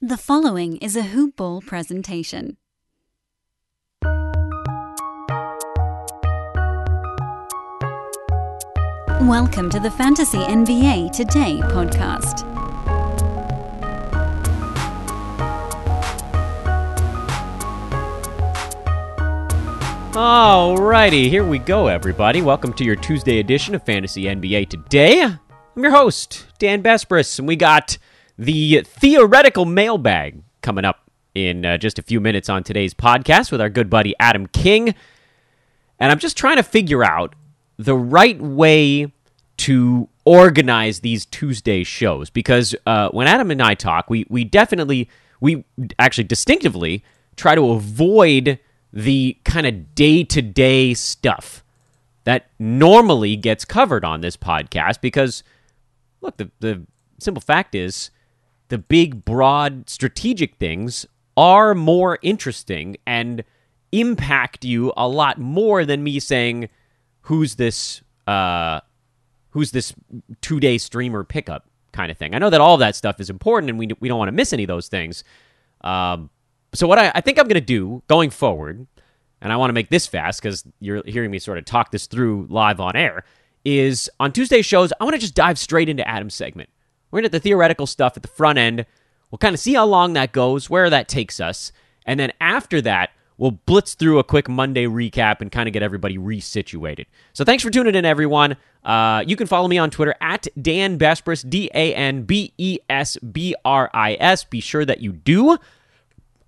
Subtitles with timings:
[0.00, 2.56] The following is a Hoop Ball presentation.
[9.22, 12.46] Welcome to the Fantasy NBA Today podcast.
[20.12, 22.40] Alrighty, here we go, everybody.
[22.40, 25.22] Welcome to your Tuesday edition of Fantasy NBA Today.
[25.22, 25.38] I'm
[25.82, 27.98] your host, Dan Besbris, and we got
[28.38, 33.60] the theoretical mailbag coming up in uh, just a few minutes on today's podcast with
[33.60, 34.94] our good buddy Adam King.
[35.98, 37.34] And I'm just trying to figure out
[37.76, 39.12] the right way
[39.58, 45.08] to organize these Tuesday shows because uh, when Adam and I talk, we we definitely
[45.40, 45.64] we
[45.98, 47.02] actually distinctively
[47.36, 48.58] try to avoid
[48.92, 51.64] the kind of day to day stuff
[52.24, 55.42] that normally gets covered on this podcast because
[56.20, 56.86] look the the
[57.18, 58.10] simple fact is
[58.68, 63.44] the big broad strategic things are more interesting and
[63.92, 66.68] impact you a lot more than me saying
[67.22, 68.80] who's this uh
[69.50, 69.94] who's this
[70.40, 72.34] two day streamer pickup kind of thing.
[72.34, 74.52] I know that all that stuff is important and we, we don't want to miss
[74.52, 75.24] any of those things.
[75.80, 76.30] Um,
[76.74, 78.86] so, what I, I think I'm going to do going forward,
[79.40, 82.06] and I want to make this fast because you're hearing me sort of talk this
[82.06, 83.24] through live on air,
[83.64, 86.68] is on Tuesday shows, I want to just dive straight into Adam's segment.
[87.10, 88.86] We're going to the theoretical stuff at the front end.
[89.30, 91.72] We'll kind of see how long that goes, where that takes us.
[92.06, 95.82] And then after that, we'll blitz through a quick Monday recap and kind of get
[95.82, 97.06] everybody resituated.
[97.32, 98.56] So thanks for tuning in, everyone.
[98.84, 102.78] Uh, you can follow me on Twitter at Dan Besbris, D A N B E
[102.88, 104.44] S B R I S.
[104.44, 105.58] Be sure that you do.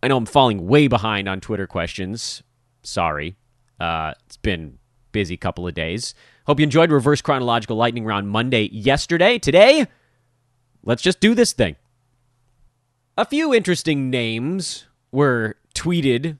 [0.02, 2.42] I know I'm falling way behind on Twitter questions.
[2.82, 3.36] Sorry.
[3.78, 4.78] Uh, it's been
[5.12, 6.14] busy couple of days.
[6.46, 9.38] Hope you enjoyed Reverse Chronological Lightning Round Monday yesterday.
[9.38, 9.86] Today,
[10.84, 11.76] let's just do this thing.
[13.16, 16.38] A few interesting names were tweeted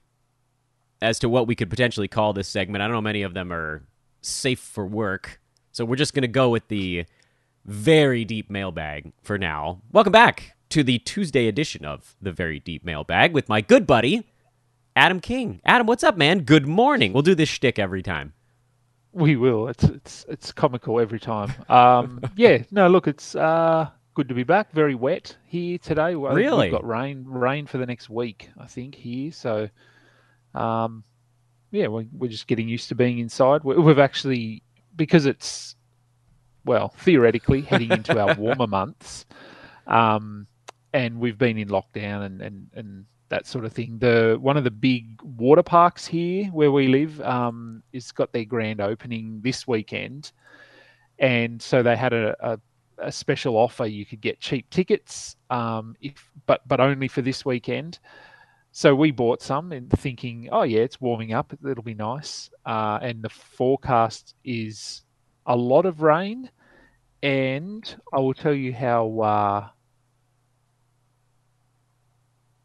[1.01, 2.81] as to what we could potentially call this segment.
[2.81, 3.83] I don't know many of them are
[4.21, 5.39] safe for work.
[5.71, 7.05] So we're just going to go with the
[7.65, 9.81] very deep mailbag for now.
[9.91, 14.25] Welcome back to the Tuesday edition of the Very Deep Mailbag with my good buddy,
[14.95, 15.61] Adam King.
[15.65, 16.39] Adam, what's up, man?
[16.41, 17.13] Good morning.
[17.13, 18.33] We'll do this shtick every time.
[19.13, 19.67] We will.
[19.67, 21.53] It's it's it's comical every time.
[21.67, 22.63] Um, yeah.
[22.71, 24.71] No, look, it's uh, good to be back.
[24.71, 26.15] Very wet here today.
[26.15, 26.67] Well, Really?
[26.67, 29.31] We've got rain rain for the next week, I think here.
[29.31, 29.69] So,
[30.53, 31.03] um,
[31.71, 33.63] yeah, we're we're just getting used to being inside.
[33.63, 34.63] We- We've actually
[34.95, 35.75] because it's
[36.65, 39.25] well theoretically heading into our warmer months,
[39.87, 40.47] um,
[40.93, 43.97] and we've been in lockdown and and and that sort of thing.
[43.99, 48.43] The one of the big water parks here where we live um, is got their
[48.45, 50.33] grand opening this weekend,
[51.17, 52.59] and so they had a, a,
[53.01, 53.85] a special offer.
[53.85, 57.99] You could get cheap tickets, um, if but but only for this weekend.
[58.71, 61.53] So we bought some and thinking, oh yeah, it's warming up.
[61.65, 62.49] It'll be nice.
[62.65, 65.03] Uh, and the forecast is
[65.45, 66.49] a lot of rain,
[67.21, 69.67] and I will tell you how uh,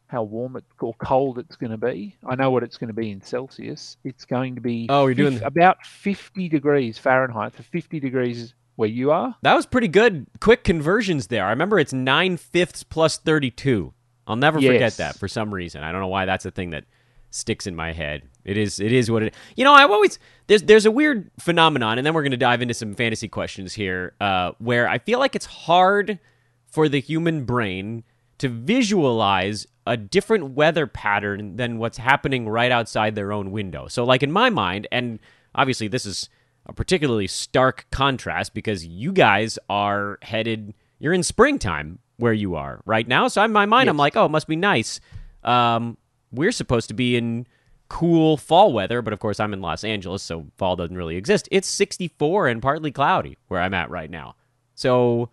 [0.07, 2.15] how warm it or cold it's going to be.
[2.25, 3.97] I know what it's going to be in Celsius.
[4.05, 7.53] It's going to be Oh, you're doing about fifty degrees Fahrenheit.
[7.57, 9.35] So fifty degrees where you are.
[9.41, 10.27] That was pretty good.
[10.39, 11.45] Quick conversions there.
[11.45, 13.93] I remember it's nine fifths plus 32.
[14.27, 15.83] I'll never forget that for some reason.
[15.83, 16.85] I don't know why that's a thing that
[17.31, 18.21] sticks in my head.
[18.45, 18.79] It is.
[18.79, 19.33] It is what it.
[19.55, 22.61] You know, I've always there's there's a weird phenomenon, and then we're going to dive
[22.61, 26.19] into some fantasy questions here, uh, where I feel like it's hard
[26.67, 28.03] for the human brain
[28.37, 33.87] to visualize a different weather pattern than what's happening right outside their own window.
[33.87, 35.19] So, like in my mind, and
[35.55, 36.29] obviously this is
[36.67, 42.81] a particularly stark contrast because you guys are headed, you're in springtime where you are
[42.85, 43.27] right now.
[43.27, 44.99] So, in my mind, I'm like, oh, it must be nice.
[45.43, 45.97] Um,
[46.31, 47.47] we're supposed to be in
[47.89, 51.47] cool fall weather, but of course, I'm in Los Angeles, so fall doesn't really exist.
[51.51, 54.35] It's 64 and partly cloudy where I'm at right now.
[54.75, 55.29] So,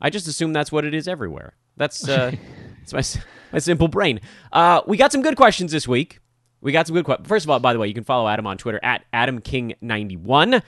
[0.00, 1.54] I just assume that's what it is everywhere.
[1.76, 2.32] That's uh,
[2.90, 4.20] that's my my simple brain.
[4.52, 6.20] Uh, we got some good questions this week.
[6.60, 7.28] We got some good questions.
[7.28, 10.62] First of all, by the way, you can follow Adam on Twitter at AdamKing91,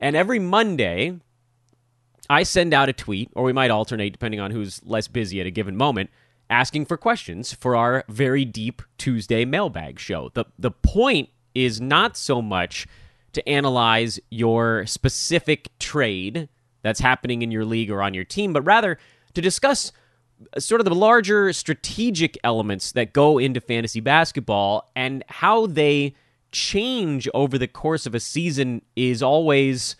[0.00, 1.18] and every Monday
[2.28, 5.46] I send out a tweet, or we might alternate depending on who's less busy at
[5.46, 6.10] a given moment,
[6.48, 10.30] asking for questions for our very deep Tuesday mailbag show.
[10.34, 12.86] The the point is not so much
[13.32, 16.48] to analyze your specific trade
[16.82, 18.98] that's happening in your league or on your team, but rather
[19.34, 19.92] to discuss
[20.58, 26.14] sort of the larger strategic elements that go into fantasy basketball and how they
[26.52, 29.96] change over the course of a season is always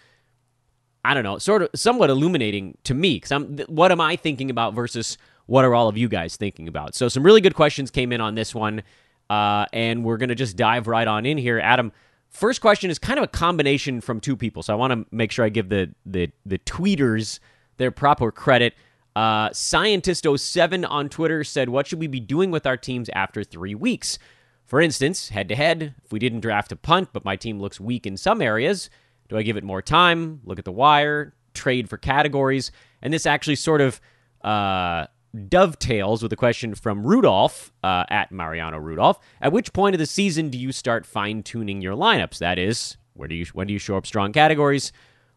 [1.04, 4.50] I don't know, sort of somewhat illuminating to me because I'm what am I thinking
[4.50, 5.16] about versus
[5.46, 6.94] what are all of you guys thinking about?
[6.94, 8.82] So, some really good questions came in on this one,
[9.30, 11.58] uh, and we're to just dive right on in here.
[11.58, 11.90] Adam,
[12.28, 15.32] first question is kind of a combination from two people, so I want to make
[15.32, 17.40] sure I give the, the, the tweeters
[17.78, 18.74] their proper credit.
[19.16, 23.74] Uh, Scientist07 on Twitter said, What should we be doing with our teams after three
[23.74, 24.18] weeks?
[24.64, 27.80] For instance, head to head, if we didn't draft a punt, but my team looks
[27.80, 28.88] weak in some areas,
[29.28, 32.70] do I give it more time, look at the wire, trade for categories?
[33.02, 34.00] And this actually sort of
[34.42, 35.06] uh,
[35.48, 39.18] dovetails with a question from Rudolph uh, at Mariano Rudolph.
[39.40, 42.38] At which point of the season do you start fine tuning your lineups?
[42.38, 44.92] That is, where do you when do you show up strong categories,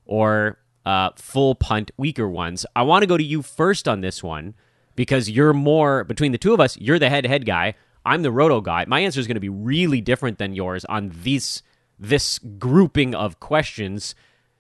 [0.06, 2.66] or uh, full punt weaker ones?
[2.76, 4.56] I want to go to you first on this one
[4.96, 6.78] because you're more between the two of us.
[6.78, 7.76] You're the head to head guy.
[8.06, 8.86] I'm the roto guy.
[8.88, 11.64] My answer is going to be really different than yours on these
[12.00, 14.16] this grouping of questions.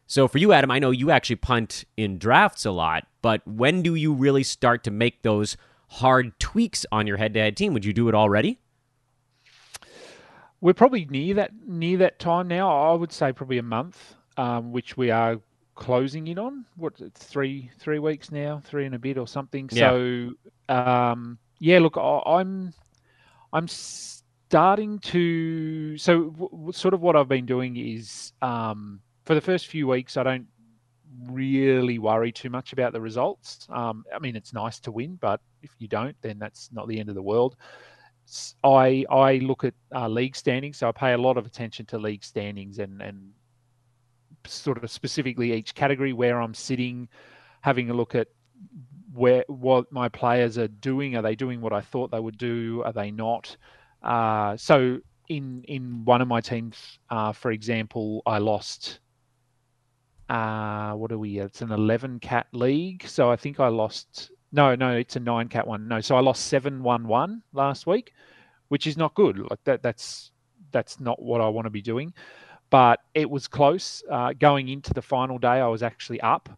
[0.08, 3.82] So for you, Adam, I know you actually punt in drafts a lot, but when
[3.82, 5.58] do you really start to make those
[5.90, 7.74] hard tweaks on your head-to-head team?
[7.74, 8.60] Would you do it already?
[10.62, 12.70] We're probably near that near that time now.
[12.70, 15.42] I would say probably a month, um, which we are
[15.76, 16.66] closing in on.
[16.76, 19.70] What three three weeks now, three and a bit or something.
[19.72, 19.90] Yeah.
[19.90, 20.32] So
[20.70, 22.74] um, yeah, look, I, am
[23.52, 25.98] I'm starting to.
[25.98, 30.18] So w- sort of what I've been doing is um, for the first few weeks,
[30.18, 30.48] I don't
[31.28, 33.68] really worry too much about the results.
[33.70, 37.00] Um, I mean, it's nice to win, but if you don't, then that's not the
[37.00, 37.56] end of the world.
[38.64, 41.98] I I look at uh, league standings, so I pay a lot of attention to
[41.98, 43.32] league standings and and
[44.48, 47.08] sort of specifically each category where I'm sitting,
[47.62, 48.28] having a look at
[49.14, 51.16] where what my players are doing.
[51.16, 52.82] Are they doing what I thought they would do?
[52.86, 53.56] Are they not?
[54.02, 55.00] Uh, so
[55.30, 59.00] in in one of my teams, uh, for example, I lost.
[60.30, 61.40] Uh, what are we?
[61.40, 65.50] It's an eleven cat league, so I think I lost no, no, it's a nine
[65.50, 65.88] cat one.
[65.88, 68.14] No, so I lost seven one one last week,
[68.68, 69.40] which is not good.
[69.40, 70.32] Like that, that's
[70.72, 72.14] that's not what I want to be doing.
[72.74, 74.02] But it was close.
[74.10, 76.50] Uh, going into the final day, I was actually up,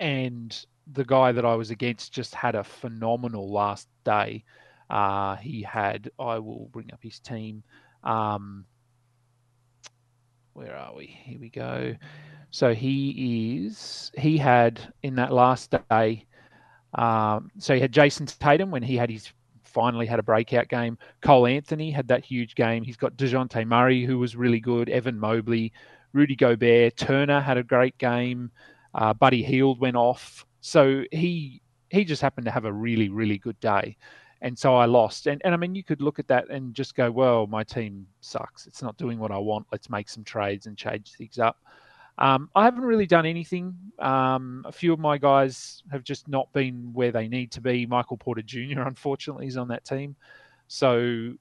[0.00, 4.42] and the guy that I was against just had a phenomenal last day.
[4.90, 6.10] Uh, he had.
[6.18, 7.62] I will bring up his team.
[8.02, 8.64] Um,
[10.54, 11.06] where are we?
[11.06, 11.94] Here we go.
[12.50, 14.10] So he is.
[14.18, 16.26] He had in that last day
[16.94, 19.30] um, so he had Jayson Tatum when he had his
[19.68, 20.98] finally had a breakout game.
[21.20, 22.82] Cole Anthony had that huge game.
[22.82, 24.88] He's got Dejounte Murray, who was really good.
[24.88, 25.72] Evan Mobley,
[26.12, 28.50] Rudy Gobert, Turner had a great game.
[28.94, 30.46] Uh, Buddy Hield went off.
[30.60, 33.96] So he he just happened to have a really really good day,
[34.42, 35.26] and so I lost.
[35.26, 38.06] And and I mean you could look at that and just go, well, my team
[38.20, 38.66] sucks.
[38.66, 39.66] It's not doing what I want.
[39.70, 41.58] Let's make some trades and change things up.
[42.18, 43.74] Um, I haven't really done anything.
[44.00, 47.86] Um, a few of my guys have just not been where they need to be.
[47.86, 48.82] Michael Porter Jr.
[48.86, 50.16] unfortunately is on that team,
[50.66, 51.32] so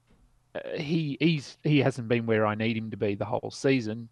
[0.53, 4.07] uh, he he's he hasn't been where I need him to be the whole season.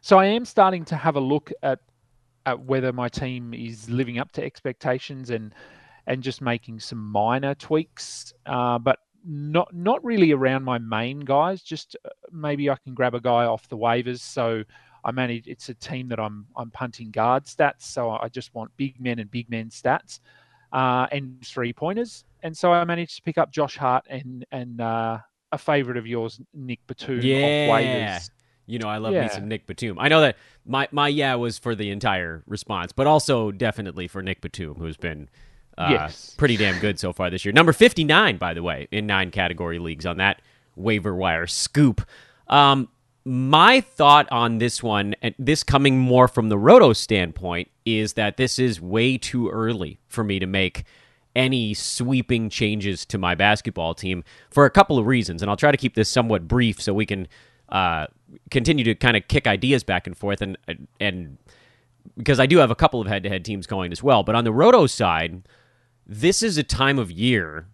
[0.00, 1.78] So I am starting to have a look at
[2.44, 5.54] at whether my team is living up to expectations and
[6.08, 11.62] and just making some minor tweaks, uh, but not not really around my main guys.
[11.62, 14.20] Just uh, maybe I can grab a guy off the waivers.
[14.20, 14.64] So
[15.06, 15.46] I manage.
[15.46, 19.20] It's a team that I'm I'm punting guard stats, so I just want big men
[19.20, 20.18] and big men stats,
[20.72, 22.24] uh, and three pointers.
[22.42, 25.18] And so I managed to pick up Josh Hart and and uh,
[25.52, 27.20] a favorite of yours, Nick Batum.
[27.22, 28.18] Yeah.
[28.66, 29.22] You know, I love yeah.
[29.22, 29.96] me some Nick Batum.
[29.96, 30.36] I know that
[30.66, 34.96] my my yeah was for the entire response, but also definitely for Nick Batum, who's
[34.96, 35.28] been
[35.78, 36.34] uh, yes.
[36.36, 37.52] pretty damn good so far this year.
[37.52, 40.42] Number fifty nine, by the way, in nine category leagues on that
[40.74, 42.04] waiver wire scoop.
[42.48, 42.88] Um,
[43.26, 48.36] my thought on this one, and this coming more from the roto standpoint, is that
[48.36, 50.84] this is way too early for me to make
[51.34, 55.42] any sweeping changes to my basketball team for a couple of reasons.
[55.42, 57.26] And I'll try to keep this somewhat brief so we can
[57.68, 58.06] uh,
[58.52, 60.40] continue to kind of kick ideas back and forth.
[60.40, 60.56] And,
[61.00, 61.36] and
[62.16, 64.22] because I do have a couple of head to head teams going as well.
[64.22, 65.42] But on the roto side,
[66.06, 67.66] this is a time of year,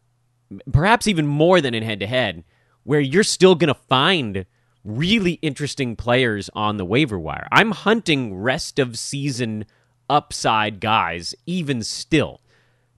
[0.72, 2.42] perhaps even more than in head to head,
[2.84, 4.46] where you're still going to find
[4.84, 7.46] really interesting players on the waiver wire.
[7.52, 9.64] I'm hunting rest of season
[10.10, 12.40] upside guys, even still.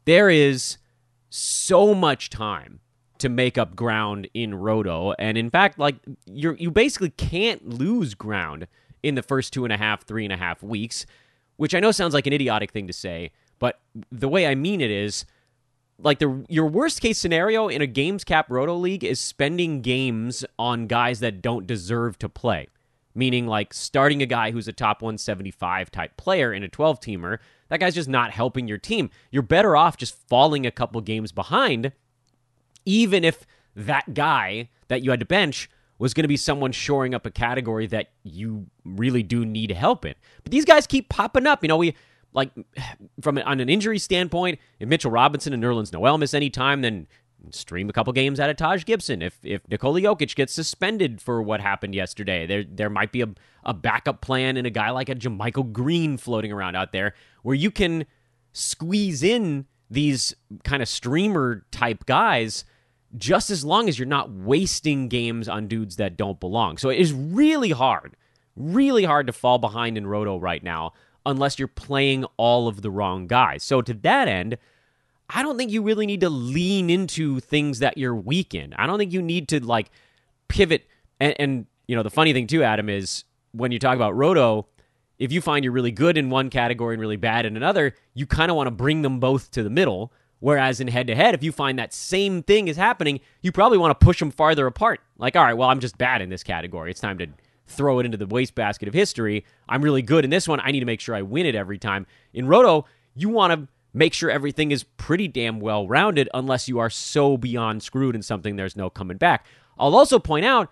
[0.05, 0.79] There is
[1.31, 2.81] so much time
[3.19, 5.13] to make up ground in Roto.
[5.19, 8.67] And in fact, like you you basically can't lose ground
[9.03, 11.07] in the first two and a half, three and a half weeks,
[11.57, 14.81] which I know sounds like an idiotic thing to say, but the way I mean
[14.81, 15.25] it is
[15.99, 20.45] like the your worst case scenario in a games cap roto league is spending games
[20.59, 22.69] on guys that don't deserve to play
[23.15, 27.39] meaning like starting a guy who's a top 175 type player in a 12 teamer
[27.69, 29.11] That guy's just not helping your team.
[29.31, 31.93] You're better off just falling a couple games behind,
[32.85, 37.15] even if that guy that you had to bench was going to be someone shoring
[37.15, 40.15] up a category that you really do need to help in.
[40.43, 41.63] But these guys keep popping up.
[41.63, 41.95] You know, we
[42.35, 42.51] like
[43.21, 47.07] from on an injury standpoint, if Mitchell Robinson and Nerlens Noel miss any time, then
[47.51, 49.23] stream a couple games out of Taj Gibson.
[49.23, 53.29] If if Nikola Jokic gets suspended for what happened yesterday, there there might be a,
[53.65, 57.55] a backup plan and a guy like a JaMychal Green floating around out there where
[57.55, 58.05] you can
[58.53, 62.65] squeeze in these kind of streamer type guys
[63.17, 66.79] just as long as you're not wasting games on dudes that don't belong.
[66.79, 68.17] So it is really hard,
[68.57, 70.95] really hard to fall behind in Roto right now
[71.27, 73.63] unless you're playing all of the wrong guys.
[73.63, 74.59] So to that end,
[75.31, 78.75] I don't think you really need to lean into things that you're weak in.
[78.75, 79.91] I don't think you need to like
[80.49, 80.87] pivot.
[81.21, 84.67] And, and you know, the funny thing too, Adam, is when you talk about Roto,
[85.19, 88.27] if you find you're really good in one category and really bad in another, you
[88.27, 90.13] kind of want to bring them both to the middle.
[90.41, 93.79] Whereas in head to head, if you find that same thing is happening, you probably
[93.79, 95.01] want to push them farther apart.
[95.17, 96.91] Like, all right, well, I'm just bad in this category.
[96.91, 97.29] It's time to
[97.67, 99.45] throw it into the wastebasket of history.
[99.69, 100.61] I'm really good in this one.
[100.61, 102.07] I need to make sure I win it every time.
[102.33, 106.79] In Roto, you want to make sure everything is pretty damn well rounded unless you
[106.79, 109.47] are so beyond screwed in something there's no coming back.
[109.79, 110.71] I'll also point out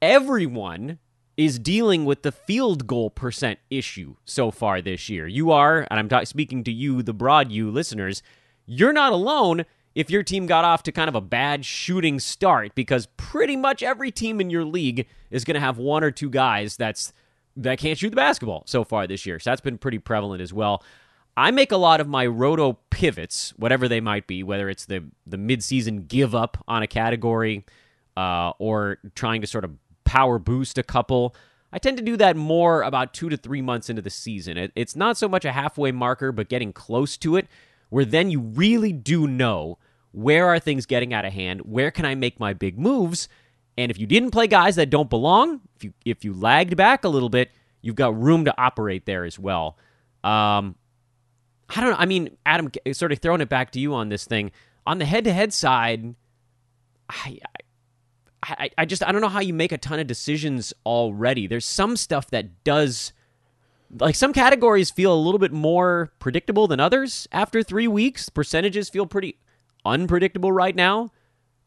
[0.00, 0.98] everyone
[1.36, 5.26] is dealing with the field goal percent issue so far this year.
[5.26, 8.22] You are, and I'm ta- speaking to you, the broad you listeners,
[8.66, 12.74] you're not alone if your team got off to kind of a bad shooting start
[12.74, 16.30] because pretty much every team in your league is going to have one or two
[16.30, 17.12] guys that's
[17.56, 19.38] that can't shoot the basketball so far this year.
[19.38, 20.82] So that's been pretty prevalent as well.
[21.36, 25.04] I make a lot of my roto pivots, whatever they might be, whether it's the
[25.26, 27.64] the midseason give up on a category
[28.16, 29.72] uh, or trying to sort of
[30.04, 31.34] power boost a couple.
[31.72, 34.56] I tend to do that more about two to three months into the season.
[34.56, 37.48] It, it's not so much a halfway marker, but getting close to it,
[37.88, 39.78] where then you really do know
[40.14, 43.28] where are things getting out of hand, where can I make my big moves,
[43.76, 47.04] and if you didn't play guys that don't belong, if you if you lagged back
[47.04, 47.50] a little bit,
[47.82, 49.76] you've got room to operate there as well.
[50.22, 50.76] Um,
[51.68, 51.96] I don't know.
[51.98, 54.52] I mean, Adam, sort of throwing it back to you on this thing.
[54.86, 56.14] On the head-to-head side,
[57.08, 57.38] I,
[58.42, 61.46] I, I just I don't know how you make a ton of decisions already.
[61.46, 63.12] There's some stuff that does,
[63.98, 68.28] like some categories feel a little bit more predictable than others after three weeks.
[68.28, 69.38] Percentages feel pretty
[69.84, 71.12] unpredictable right now.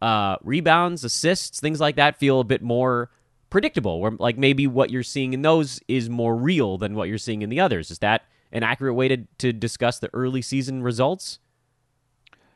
[0.01, 3.09] Uh, rebounds, assists, things like that feel a bit more
[3.50, 4.00] predictable.
[4.00, 7.41] Where like maybe what you're seeing in those is more real than what you're seeing
[7.41, 7.89] in the others.
[7.91, 11.39] Is that an accurate way to, to discuss the early season results?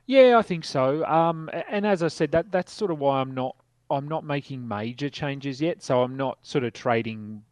[0.06, 1.06] Yeah, I think so.
[1.06, 3.56] Um, and as I said, that that's sort of why I'm not
[3.90, 5.84] I'm not making major changes yet.
[5.84, 7.44] So I'm not sort of trading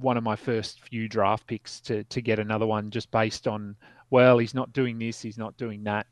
[0.00, 3.76] one of my first few draft picks to to get another one just based on
[4.10, 6.06] well he's not doing this, he's not doing that.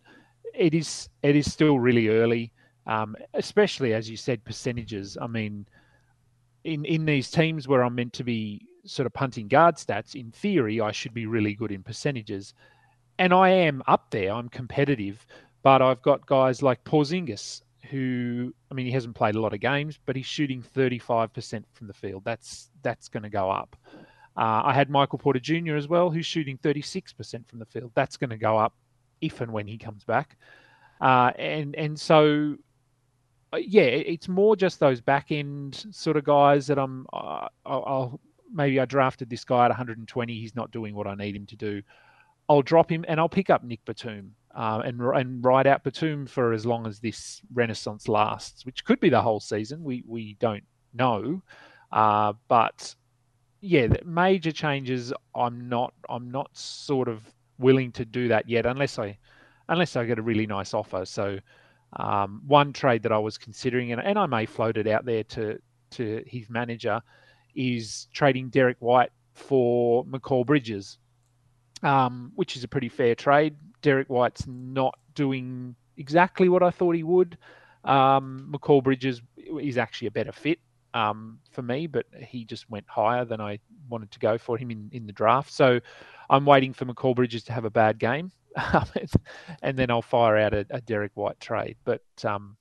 [0.54, 2.52] It is it is still really early,
[2.86, 5.16] um, especially as you said percentages.
[5.20, 5.66] I mean,
[6.64, 10.30] in in these teams where I'm meant to be sort of punting guard stats, in
[10.32, 12.54] theory, I should be really good in percentages.
[13.18, 15.24] And I am up there, I'm competitive,
[15.62, 19.60] but I've got guys like Porzingis, who, I mean, he hasn't played a lot of
[19.60, 22.22] games, but he's shooting 35% from the field.
[22.24, 23.76] That's that's going to go up.
[24.36, 25.76] Uh, I had Michael Porter Jr.
[25.76, 27.92] as well, who's shooting 36% from the field.
[27.94, 28.74] That's going to go up
[29.22, 30.36] if and when he comes back.
[31.00, 32.56] Uh, and and so
[33.52, 37.06] uh, yeah, it's more just those back end sort of guys that I'm.
[37.12, 38.20] Uh, I'll,
[38.52, 40.34] maybe I drafted this guy at 120.
[40.34, 41.82] He's not doing what I need him to do.
[42.48, 46.26] I'll drop him and I'll pick up Nick Batum uh, and and ride out Batum
[46.26, 49.82] for as long as this renaissance lasts, which could be the whole season.
[49.82, 50.64] We we don't
[50.94, 51.42] know,
[51.92, 52.94] uh, but
[53.60, 55.12] yeah, major changes.
[55.34, 57.22] I'm not I'm not sort of
[57.62, 59.18] willing to do that yet unless I
[59.68, 61.04] unless I get a really nice offer.
[61.04, 61.38] So
[61.94, 65.24] um, one trade that I was considering, and, and I may float it out there
[65.24, 65.58] to
[65.92, 67.00] to his manager
[67.54, 70.98] is trading Derrick White for Mikal Bridges,
[71.82, 73.56] um, which is a pretty fair trade.
[73.82, 77.36] Derrick White's not doing exactly what I thought he would.
[77.84, 80.58] Um, Mikal Bridges is actually a better fit
[80.94, 83.58] um, for me, but he just went higher than I
[83.88, 85.52] wanted to go for him in, in the draft.
[85.52, 85.80] So
[86.30, 88.32] I'm waiting for Mikal Bridges to have a bad game,
[89.62, 91.76] and then I'll fire out a, a Derrick White trade.
[91.84, 92.56] But um,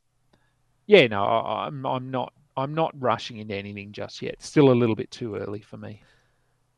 [0.88, 4.42] yeah, no, I, I'm I'm not I'm not rushing into anything just yet.
[4.42, 6.02] Still a little bit too early for me.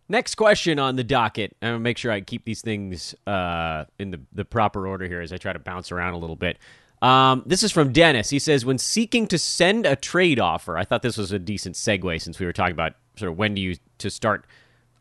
[0.09, 1.55] Next question on the docket.
[1.61, 5.21] I'm gonna make sure I keep these things uh, in the, the proper order here
[5.21, 6.57] as I try to bounce around a little bit.
[7.03, 8.29] Um, this is from Dennis.
[8.29, 11.75] He says, when seeking to send a trade offer, I thought this was a decent
[11.75, 14.45] segue since we were talking about sort of when do you to start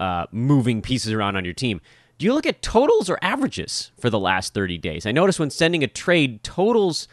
[0.00, 1.80] uh, moving pieces around on your team.
[2.18, 5.06] Do you look at totals or averages for the last 30 days?
[5.06, 7.06] I notice when sending a trade, totals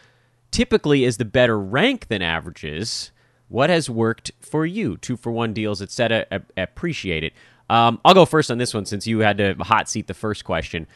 [0.49, 3.11] typically is the better rank than averages.
[3.47, 4.97] What has worked for you?
[4.97, 6.25] Two for one deals, etc.
[6.57, 7.33] Appreciate it.
[7.69, 10.43] Um, I'll go first on this one since you had to hot seat the first
[10.43, 10.87] question.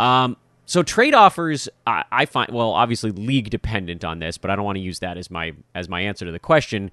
[0.00, 0.36] Um,
[0.70, 4.64] so trade offers, I, I find well, obviously league dependent on this, but I don't
[4.64, 6.92] want to use that as my as my answer to the question.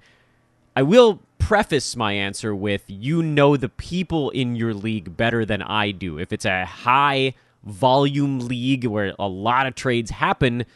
[0.74, 5.62] I will preface my answer with you know the people in your league better than
[5.62, 6.18] I do.
[6.18, 10.66] If it's a high volume league where a lot of trades happen,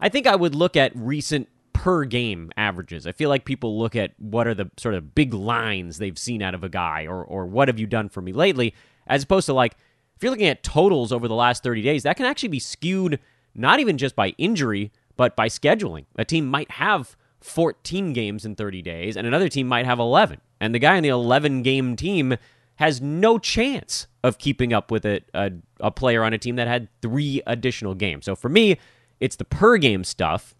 [0.00, 3.06] I think I would look at recent per game averages.
[3.06, 6.42] I feel like people look at what are the sort of big lines they've seen
[6.42, 8.74] out of a guy or or what have you done for me lately
[9.06, 9.76] as opposed to like
[10.18, 13.20] if you're looking at totals over the last 30 days, that can actually be skewed
[13.54, 16.06] not even just by injury, but by scheduling.
[16.16, 20.40] A team might have 14 games in 30 days, and another team might have 11.
[20.60, 22.36] And the guy on the 11 game team
[22.76, 26.66] has no chance of keeping up with a, a, a, player on a team that
[26.66, 28.24] had three additional games.
[28.24, 28.76] So for me,
[29.20, 30.52] it's the per game stuff.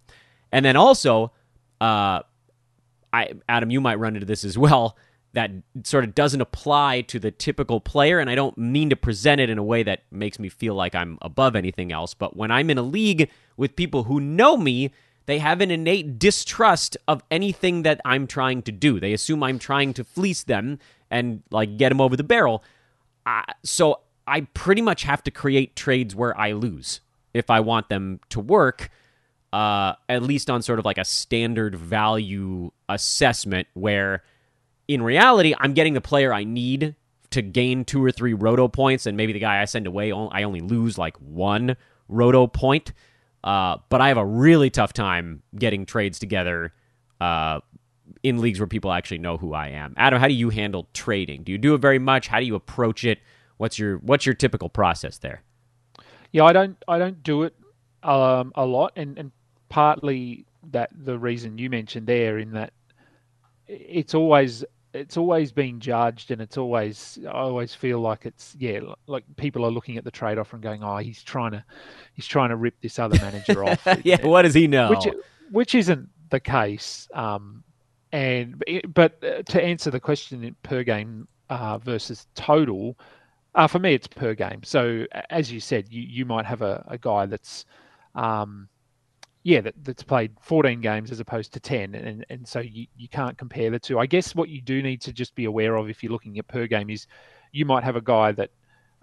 [0.53, 1.33] And then also,
[1.81, 2.23] uh,
[3.13, 4.97] I, Adam, you might run into this as well.
[5.35, 5.51] That
[5.85, 9.51] sort of doesn't apply to the typical player, and I don't mean to present it
[9.51, 12.15] in a way that makes me feel like I'm above anything else.
[12.15, 14.91] But when I'm in a league with people who know me,
[15.27, 18.99] they have an innate distrust of anything that I'm trying to do.
[18.99, 20.79] They assume I'm trying to fleece them
[21.11, 22.65] and like get them over the barrel.
[23.63, 27.03] So I pretty much have to create trades where I lose
[27.35, 28.91] if I want them to work.
[29.51, 34.23] Uh, at least on sort of like a standard value assessment, where
[34.89, 36.97] in reality I'm getting the player I need
[37.31, 40.43] to gain two or three roto points, and maybe the guy I send away I
[40.43, 41.77] only lose like one
[42.09, 42.93] roto point.
[43.45, 46.73] Uh, but I have a really tough time getting trades together
[47.21, 47.61] uh,
[48.23, 49.95] in leagues where people actually know who I am.
[49.97, 51.45] Adam, how do you handle trading?
[51.45, 52.27] Do you do it very much?
[52.29, 53.21] How do you approach it?
[53.59, 55.43] What's your what's your typical process there?
[56.33, 57.55] Yeah, I don't I don't do it
[58.03, 59.33] um, a lot, and and
[59.69, 62.73] partly that the reason you mentioned there in that
[63.67, 68.81] it's always it's always been judged and it's always I always feel like it's yeah
[69.07, 71.65] like people are looking at the trade offer and going oh he's trying to
[72.15, 73.87] he's trying to rip this other manager off.
[74.03, 74.91] Yeah what does he know?
[74.91, 75.07] which
[75.51, 77.63] which isn't the case um
[78.13, 78.63] and
[78.95, 82.99] but uh, to answer the question in per game uh, versus total
[83.55, 84.63] uh, for me it's per game.
[84.63, 87.67] So as you said you you might have a, a guy that's
[88.15, 88.69] um
[89.49, 93.09] yeah, that, that's played 14 games as opposed to 10, and and so you, you
[93.09, 93.99] can't compare the two.
[93.99, 96.47] I guess what you do need to just be aware of if you're looking at
[96.49, 97.07] per game is
[97.51, 98.51] you might have a guy that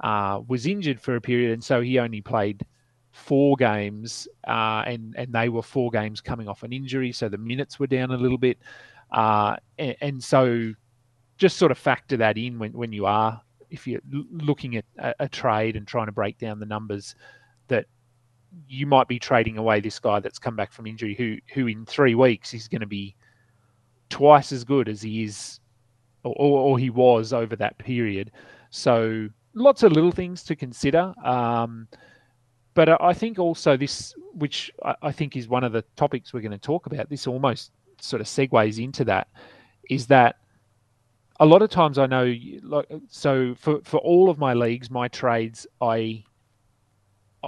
[0.01, 2.63] uh, was injured for a period, and so he only played
[3.11, 7.39] four games, uh, and and they were four games coming off an injury, so the
[7.39, 8.59] minutes were down a little bit,
[9.13, 10.71] uh, and, and, so
[11.39, 15.15] just sort of factor that in when when you are if you're looking at a,
[15.21, 17.15] a trade and trying to break down the numbers
[17.67, 17.87] that
[18.67, 21.85] you might be trading away this guy that's come back from injury who who in
[21.85, 23.15] three weeks is going to be
[24.09, 25.59] twice as good as he is
[26.23, 28.31] or, or, he was over that period.
[28.71, 31.13] So lots of little things to consider.
[31.23, 31.87] Um,
[32.73, 36.51] but I think also this, which I think is one of the topics we're going
[36.51, 39.27] to talk about, this almost sort of segues into that,
[39.89, 40.37] is that
[41.39, 45.07] a lot of times I know, like so for, for all of my leagues, my
[45.07, 46.23] trades, I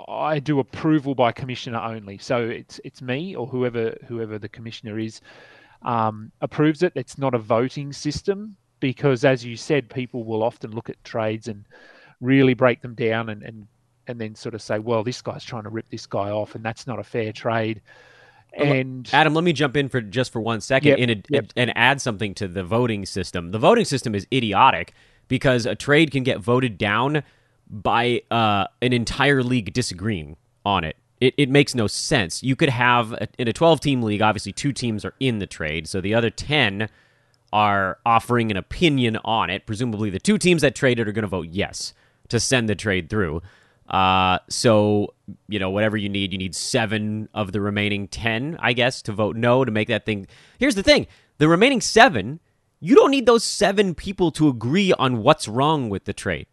[0.07, 2.17] I do approval by commissioner only.
[2.17, 5.21] So it's it's me or whoever whoever the commissioner is
[5.83, 6.93] um, approves it.
[6.95, 11.47] It's not a voting system because, as you said, people will often look at trades
[11.47, 11.65] and
[12.21, 13.67] really break them down and and
[14.07, 16.63] and then sort of say, well, this guy's trying to rip this guy off, and
[16.63, 17.81] that's not a fair trade.
[18.53, 21.45] And Adam, let me jump in for just for one second yep, a, yep.
[21.55, 23.51] and add something to the voting system.
[23.51, 24.93] The voting system is idiotic
[25.27, 27.23] because a trade can get voted down
[27.69, 30.95] by uh, an entire league disagreeing on it.
[31.19, 32.43] It, it makes no sense.
[32.43, 35.87] You could have, in a 12 team league, obviously two teams are in the trade,
[35.87, 36.89] so the other 10
[37.51, 39.65] are offering an opinion on it.
[39.65, 41.93] Presumably, the two teams that traded are going to vote yes
[42.29, 43.41] to send the trade through.
[43.89, 45.13] Uh, so,
[45.47, 49.13] you know, whatever you need, you need seven of the remaining 10, I guess, to
[49.13, 50.27] vote no to make that thing.
[50.59, 52.39] Here's the thing the remaining seven,
[52.79, 56.47] you don't need those seven people to agree on what's wrong with the trade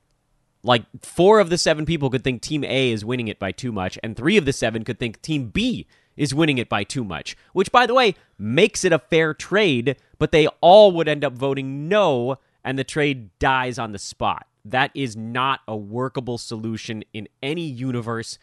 [0.64, 3.70] like four of the seven people could think team A is winning it by too
[3.70, 7.04] much, and three of the seven could think team B is winning it by too
[7.04, 11.22] much, which, by the way, makes it a fair trade, but they all would end
[11.22, 14.46] up voting no, and the trade dies on the spot.
[14.64, 18.38] That is not a workable solution in any universe.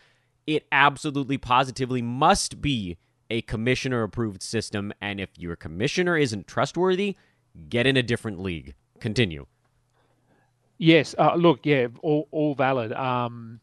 [0.46, 2.98] It absolutely positively must be
[3.32, 7.16] a commissioner approved system, and if your commissioner isn't trustworthy,
[7.70, 8.76] get in a different league.
[9.00, 9.48] Continue.
[10.82, 12.92] Yes, uh, look, yeah, all, all valid.
[12.94, 13.60] Um,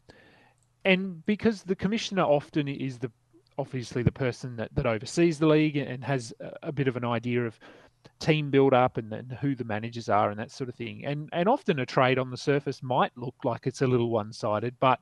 [0.85, 3.11] and because the commissioner often is the
[3.57, 7.45] obviously the person that, that oversees the league and has a, bit of an idea
[7.45, 7.59] of
[8.21, 11.03] team build up and, and who the managers are and that sort of thing.
[11.05, 14.31] And and often a trade on the surface might look like it's a little one
[14.31, 15.01] sided, but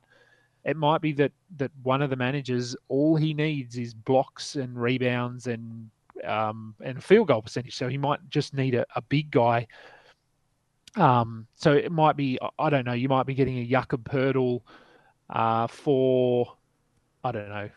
[0.64, 4.76] it might be that that one of the managers all he needs is blocks and
[4.76, 5.88] rebounds and
[6.24, 7.76] um, and field goal percentage.
[7.76, 9.68] So he might just need a, a big guy
[10.96, 14.62] um, so it might be, I don't know, you might be getting a Jakob Poeltl
[15.30, 16.56] uh, for,
[17.24, 17.68] I don't know,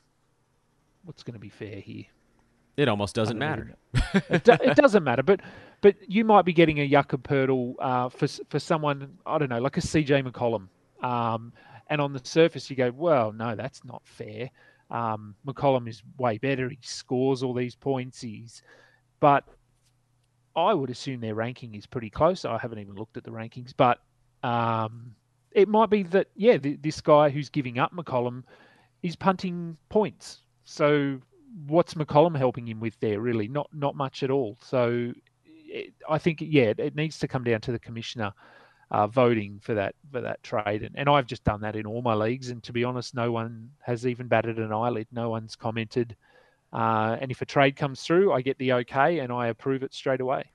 [1.04, 2.06] what's going to be fair here.
[2.78, 3.76] It almost doesn't matter.
[4.14, 5.42] it, do, it, doesn't matter, but
[5.82, 9.60] but you might be getting a Jakob Poeltl uh, for for someone I don't know,
[9.60, 10.68] like a CJ McCollum,
[11.06, 11.52] um,
[11.90, 14.50] and on the surface you go, well, no, that's not fair.
[14.90, 16.70] Um, McCollum is way better.
[16.70, 18.22] He scores all these points.
[18.22, 18.62] He's,
[19.20, 19.44] but
[20.56, 22.46] I would assume their ranking is pretty close.
[22.46, 24.00] I haven't even looked at the rankings, but
[24.44, 25.16] um,
[25.52, 28.44] it might be that yeah, th- this guy who's giving up McCollum
[29.04, 30.42] is punting points.
[30.64, 31.20] So
[31.68, 33.20] what's McCollum helping him with there?
[33.20, 34.58] Really, not not much at all.
[34.62, 35.14] So
[35.46, 38.34] it, I think yeah, it needs to come down to the commissioner.
[38.90, 42.02] Uh, voting for that for that trade, and, and I've just done that in all
[42.02, 42.50] my leagues.
[42.50, 45.08] And to be honest, no one has even batted an eyelid.
[45.14, 46.14] No one's commented
[46.74, 49.94] uh, and if a trade comes through, I get the okay and I approve it
[49.94, 50.52] straight away.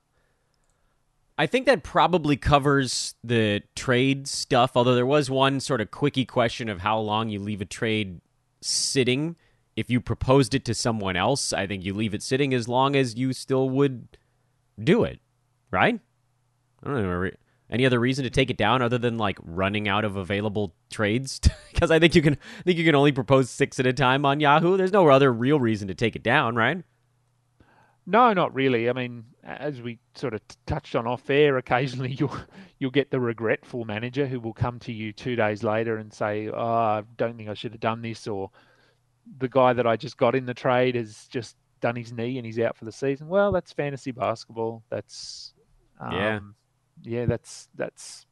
[1.37, 6.25] I think that probably covers the trade stuff, although there was one sort of quickie
[6.25, 8.21] question of how long you leave a trade
[8.61, 9.35] sitting.
[9.75, 12.95] If you proposed it to someone else, I think you leave it sitting as long
[12.95, 14.17] as you still would
[14.83, 15.19] do it,
[15.69, 15.99] right?
[16.83, 17.29] I don't know.
[17.69, 21.39] Any other reason to take it down other than like running out of available trades?
[21.77, 24.25] Because I think you can I think you can only propose six at a time
[24.25, 24.77] on Yahoo.
[24.77, 26.83] There's no other real reason to take it down, right?
[28.07, 28.89] No, not really.
[28.89, 32.35] I mean, as we sort of touched on off air, occasionally you'll
[32.79, 36.49] you'll get the regretful manager who will come to you two days later and say,
[36.49, 38.49] "Oh, I don't think I should have done this," or
[39.37, 42.45] the guy that I just got in the trade has just done his knee and
[42.45, 43.27] he's out for the season.
[43.27, 44.81] Well, that's fantasy basketball.
[44.89, 45.53] That's
[45.99, 46.39] um, yeah
[47.03, 48.25] yeah, that's that's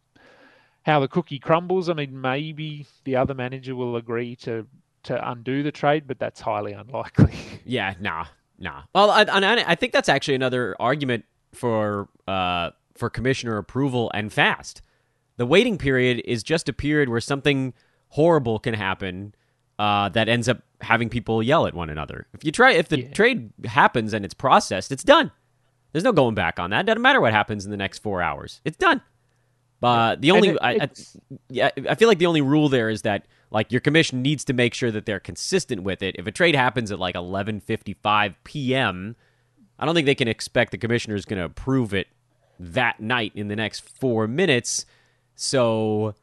[0.83, 1.89] how the cookie crumbles.
[1.89, 4.67] I mean, maybe the other manager will agree to
[5.03, 7.33] to undo the trade, but that's highly unlikely.
[7.67, 8.25] Yeah, nah,
[8.59, 8.83] nah.
[8.93, 14.31] Well, I, I, I think that's actually another argument for uh, for commissioner approval and
[14.31, 14.83] fast.
[15.37, 17.73] The waiting period is just a period where something
[18.09, 19.33] horrible can happen
[19.79, 22.27] uh, that ends up having people yell at one another.
[22.33, 23.13] If you try, if the yeah.
[23.13, 25.31] trade happens and it's processed, it's done.
[25.95, 26.81] There's no going back on that.
[26.81, 28.59] It doesn't matter what happens in the next four hours.
[28.65, 28.99] It's done.
[29.79, 30.89] But the only, it, I, I,
[31.47, 34.53] yeah, I feel like the only rule there is that like your commission needs to
[34.53, 36.17] make sure that they're consistent with it.
[36.19, 39.15] If a trade happens at like 11:55 p.m.,
[39.79, 42.07] I don't think they can expect the commissioner is going to approve it
[42.59, 44.85] that night in the next four minutes.
[45.37, 46.13] So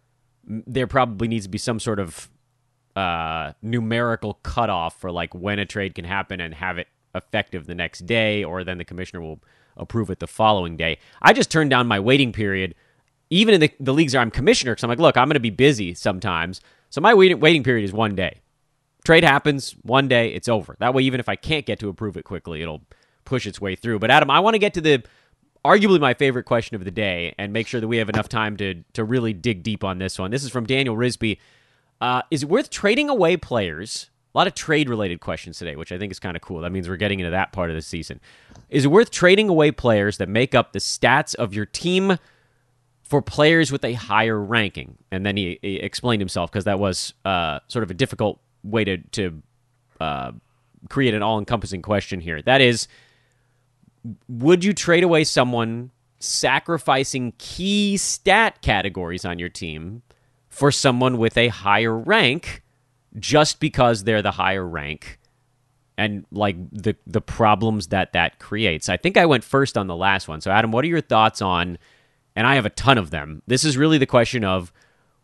[0.44, 2.28] there probably needs to be some sort of
[2.94, 7.74] uh, numerical cutoff for like when a trade can happen and have it effective the
[7.74, 9.40] next day, or then the commissioner will
[9.76, 10.98] approve it the following day.
[11.20, 12.74] I just turned down my waiting period,
[13.30, 15.40] even in the, the leagues where I'm commissioner, because I'm like, look, I'm going to
[15.40, 16.61] be busy sometimes.
[16.90, 18.40] So my waiting, waiting period is one day.
[19.04, 20.76] Trade happens one day, it's over.
[20.78, 22.82] That way, even if I can't get to approve it quickly, it'll
[23.24, 23.98] push its way through.
[23.98, 25.02] But Adam, I want to get to the
[25.64, 28.56] arguably my favorite question of the day and make sure that we have enough time
[28.56, 30.30] to to really dig deep on this one.
[30.30, 31.38] This is from Daniel Risby.
[32.00, 35.92] Uh, is it worth trading away players a lot of trade related questions today, which
[35.92, 36.61] I think is kind of cool.
[36.61, 38.21] That means we're getting into that part of the season.
[38.71, 42.16] Is it worth trading away players that make up the stats of your team
[43.03, 44.97] for players with a higher ranking?
[45.11, 48.85] And then he, he explained himself because that was uh, sort of a difficult way
[48.85, 49.42] to, to
[50.01, 50.33] uh,
[50.88, 52.40] create an all encompassing question here.
[52.40, 52.88] That is,
[54.29, 60.03] would you trade away someone sacrificing key stat categories on your team
[60.49, 62.62] for someone with a higher rank?
[63.18, 65.18] Just because they're the higher rank
[65.98, 68.88] and like the the problems that that creates.
[68.88, 70.40] I think I went first on the last one.
[70.40, 71.79] So Adam, what are your thoughts on
[72.35, 73.42] and I have a ton of them.
[73.46, 74.72] This is really the question of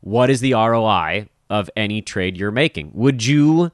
[0.01, 2.93] what is the ROI of any trade you're making?
[2.95, 3.73] Would you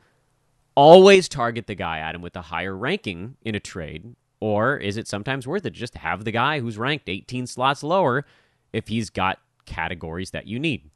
[0.75, 5.09] always target the guy Adam with the higher ranking in a trade or is it
[5.09, 8.25] sometimes worth it just to have the guy who's ranked 18 slots lower
[8.73, 10.91] if he's got categories that you need?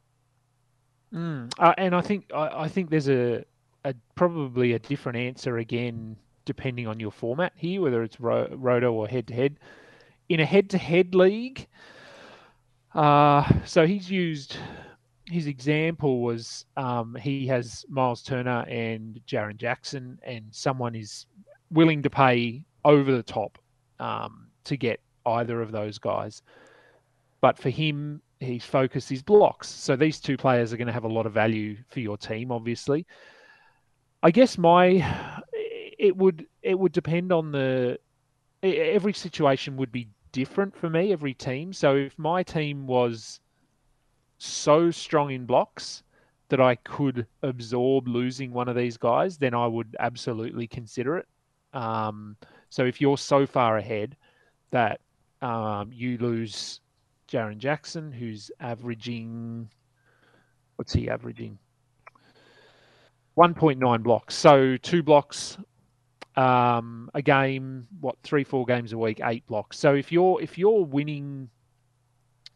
[1.13, 1.51] Mm.
[1.57, 3.43] Uh, and I think I, I, think there's a,
[3.83, 8.91] a probably a different answer again depending on your format here, whether it's ro- roto
[8.91, 9.59] or head to head.
[10.29, 11.67] In a head to head league,
[12.93, 14.57] uh, so he's used
[15.29, 21.27] his example was um, he has Myles Turner and Jaren Jackson, and someone is
[21.71, 23.59] willing to pay over the top
[23.99, 26.41] um, to get either of those guys.
[27.41, 29.67] But for him, his focus is blocks.
[29.67, 32.51] So these two players are going to have a lot of value for your team,
[32.51, 33.05] obviously.
[34.23, 35.41] I guess my
[35.97, 37.99] it would it would depend on the
[38.63, 41.73] every situation would be different for me every team.
[41.73, 43.39] So if my team was
[44.37, 46.03] so strong in blocks
[46.49, 51.27] that I could absorb losing one of these guys, then I would absolutely consider it.
[51.73, 52.35] Um,
[52.69, 54.17] so if you're so far ahead
[54.71, 54.99] that
[55.41, 56.79] um, you lose
[57.29, 59.69] Jaren Jackson, who's averaging,
[60.75, 61.59] what's he averaging?
[63.37, 64.35] 1.9 blocks.
[64.35, 65.57] So two blocks
[66.35, 69.77] um, a game, what three, four games a week, eight blocks.
[69.77, 71.49] So if you're if you're winning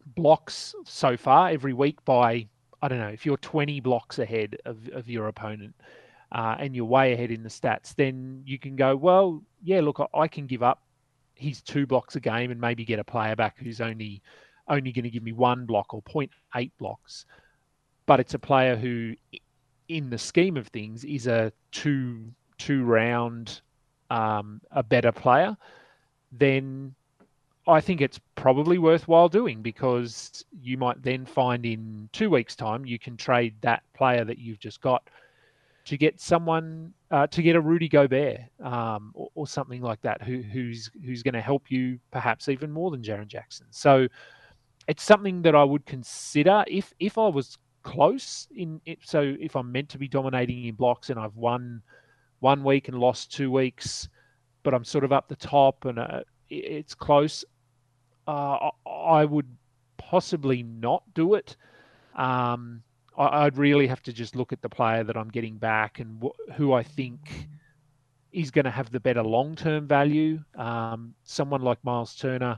[0.06, 2.48] blocks so far every week by
[2.82, 5.76] I don't know if you're 20 blocks ahead of, of your opponent
[6.32, 9.42] uh, and you're way ahead in the stats, then you can go well.
[9.62, 10.82] Yeah, look, I, I can give up
[11.34, 14.22] his two blocks a game and maybe get a player back who's only
[14.68, 17.26] only going to give me one block or 0.8 blocks.
[18.06, 19.16] But it's a player who,
[19.88, 23.62] in the scheme of things, is a two two round
[24.10, 25.58] um, a better player,
[26.32, 26.94] then
[27.68, 32.86] I think it's probably worthwhile doing because you might then find in two weeks' time
[32.86, 35.10] you can trade that player that you've just got
[35.86, 40.22] to get someone uh, to get a Rudy Gobert um, or, or, something like that
[40.22, 43.66] who, who's who's going to help you perhaps even more than Jaren Jackson.
[43.70, 44.08] So
[44.88, 49.00] it's something that I would consider if if I was close in it.
[49.04, 51.82] So if I'm meant to be dominating in blocks and I've won
[52.40, 54.10] one week and lost two weeks,
[54.64, 57.46] but I'm sort of up the top and uh, it's close.
[58.28, 59.48] Uh, I would
[59.98, 61.56] possibly not do it.
[62.16, 62.84] Um,
[63.18, 66.22] I, would really have to just look at the player that I'm getting back and
[66.24, 67.48] wh- who I think
[68.32, 70.40] is going to have the better long term value.
[70.56, 72.58] Um, someone like Myles Turner,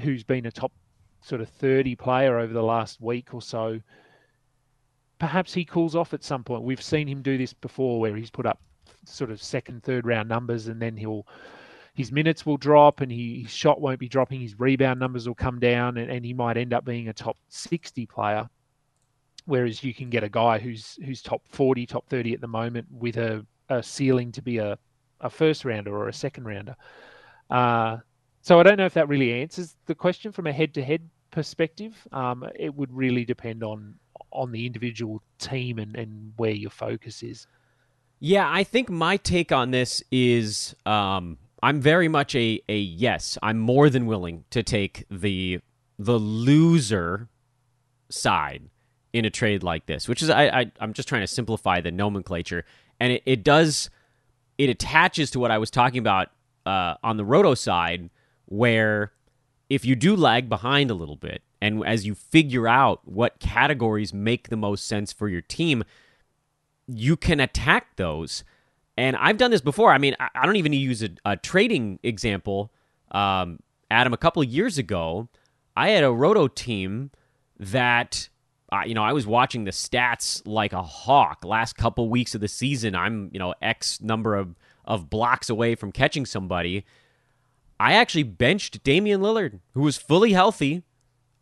[0.00, 0.72] who's been a top
[1.22, 3.80] sort of 30 player over the last week or so,
[5.18, 6.64] perhaps he cools off at some point.
[6.64, 8.60] We've seen him do this before where he's put up
[9.04, 11.26] sort of second, third round numbers, and then he'll
[11.94, 14.40] his minutes will drop and he, his shot won't be dropping.
[14.40, 17.36] His rebound numbers will come down, and, and he might end up being a top
[17.48, 18.48] sixty player.
[19.44, 22.86] Whereas you can get a guy who's who's top forty, top thirty at the moment
[22.90, 24.78] with a, a ceiling to be a,
[25.20, 26.76] a first rounder or a second rounder.
[27.50, 27.98] Uh,
[28.40, 31.08] so I don't know if that really answers the question from a head to head
[31.32, 31.96] perspective.
[32.12, 33.96] Um, it would really depend on
[34.30, 37.46] on the individual team and, and where your focus is.
[38.20, 43.36] Yeah, I think my take on this is um, I'm very much a, a yes.
[43.42, 45.60] I'm more than willing to take the
[45.98, 47.28] the loser
[48.10, 48.70] side
[49.12, 51.90] in a trade like this, which is I, I am just trying to simplify the
[51.90, 52.64] nomenclature,
[53.00, 53.90] and it, it does
[54.58, 56.28] it attaches to what I was talking about
[56.64, 58.10] uh, on the roto side,
[58.46, 59.12] where
[59.72, 64.12] if you do lag behind a little bit, and as you figure out what categories
[64.12, 65.82] make the most sense for your team,
[66.86, 68.44] you can attack those.
[68.98, 69.90] And I've done this before.
[69.90, 72.70] I mean, I, don't even use a, a trading example.
[73.12, 75.28] Um, Adam, a couple years ago,
[75.74, 77.10] I had a roto team
[77.58, 78.28] that,
[78.70, 81.46] uh, you know, I was watching the stats like a hawk.
[81.46, 84.54] Last couple weeks of the season, I'm, you know, X number of,
[84.84, 86.84] of blocks away from catching somebody.
[87.82, 90.84] I actually benched Damian Lillard, who was fully healthy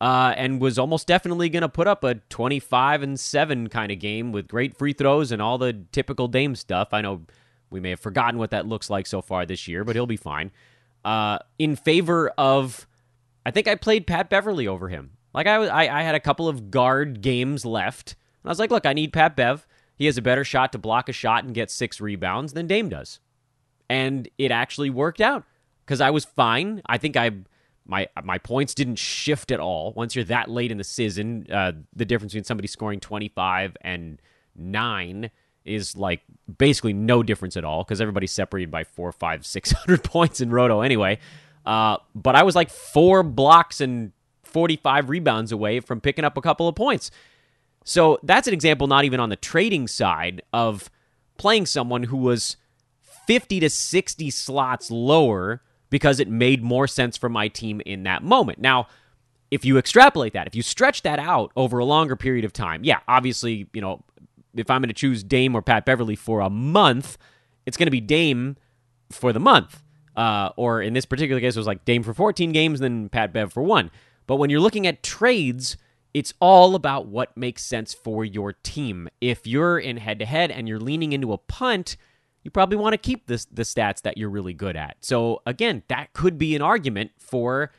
[0.00, 3.98] uh, and was almost definitely going to put up a 25 and 7 kind of
[3.98, 6.94] game with great free throws and all the typical Dame stuff.
[6.94, 7.26] I know
[7.68, 10.16] we may have forgotten what that looks like so far this year, but he'll be
[10.16, 10.50] fine.
[11.04, 12.86] Uh, in favor of,
[13.44, 15.10] I think I played Pat Beverley over him.
[15.34, 18.16] Like I was, I, I had a couple of guard games left.
[18.42, 19.66] And I was like, look, I need Pat Bev.
[19.94, 22.88] He has a better shot to block a shot and get six rebounds than Dame
[22.88, 23.20] does.
[23.90, 25.44] And it actually worked out
[25.90, 26.82] because I was fine.
[26.86, 27.32] I think I
[27.84, 29.92] my my points didn't shift at all.
[29.96, 34.22] Once you're that late in the season, uh, the difference between somebody scoring 25 and
[34.54, 35.32] nine
[35.64, 36.20] is like
[36.58, 40.50] basically no difference at all because everybody's separated by four, five, six hundred points in
[40.50, 41.18] Roto anyway.
[41.66, 44.12] Uh, but I was like four blocks and
[44.44, 47.10] 45 rebounds away from picking up a couple of points.
[47.84, 50.88] So that's an example, not even on the trading side, of
[51.36, 52.56] playing someone who was
[53.26, 58.22] 50 to 60 slots lower because it made more sense for my team in that
[58.22, 58.58] moment.
[58.60, 58.86] Now,
[59.50, 62.84] if you extrapolate that, if you stretch that out over a longer period of time,
[62.84, 64.02] yeah, obviously, you know,
[64.54, 67.18] if I'm going to choose Dame or Pat Beverley for a month,
[67.66, 68.56] it's going to be Dame
[69.10, 69.82] for the month.
[70.16, 73.32] Uh, or in this particular case, it was like Dame for 14 games, then Pat
[73.32, 73.90] Bev for one.
[74.26, 75.76] But when you're looking at trades,
[76.14, 79.08] it's all about what makes sense for your team.
[79.20, 81.96] If you're in head to head and you're leaning into a punt,
[82.42, 84.96] you probably want to keep this the stats that you're really good at.
[85.00, 87.70] So again, that could be an argument for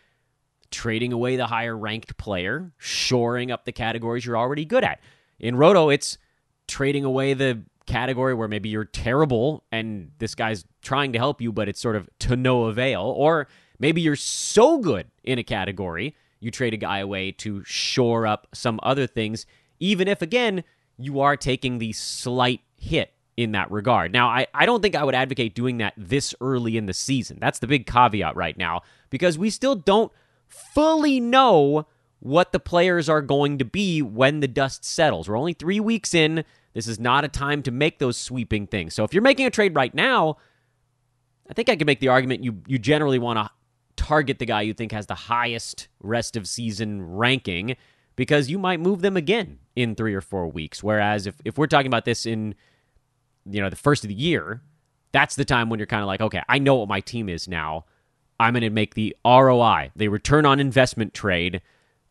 [0.69, 4.99] trading away the higher ranked player, shoring up the categories you're already good at.
[5.39, 6.17] In Roto, it's
[6.67, 11.51] trading away the category where maybe you're terrible and this guy's trying to help you,
[11.51, 13.01] but it's sort of to no avail.
[13.01, 13.47] Or
[13.79, 18.47] maybe you're so good in a category, you trade a guy away to shore up
[18.53, 19.45] some other things,
[19.79, 20.63] even if, again,
[20.97, 24.11] you are taking the slight hit in that regard.
[24.11, 27.37] Now, I, I don't think I would advocate doing that this early in the season.
[27.39, 30.11] That's the big caveat right now, because we still don't
[30.47, 31.87] fully know
[32.19, 35.27] what the players are going to be when the dust settles.
[35.27, 36.43] We're only three weeks in.
[36.73, 38.93] This is not a time to make those sweeping things.
[38.93, 40.37] So if you're making a trade right now,
[41.49, 43.49] I think I can make the argument you you generally want to
[43.95, 47.75] target the guy you think has the highest rest of season ranking
[48.15, 50.83] because you might move them again in three or four weeks.
[50.83, 52.55] Whereas if, if we're talking about this in
[53.49, 54.61] you know the first of the year,
[55.11, 57.47] that's the time when you're kind of like, okay, I know what my team is
[57.47, 57.85] now.
[58.39, 61.61] I'm going to make the ROI, the return on investment trade,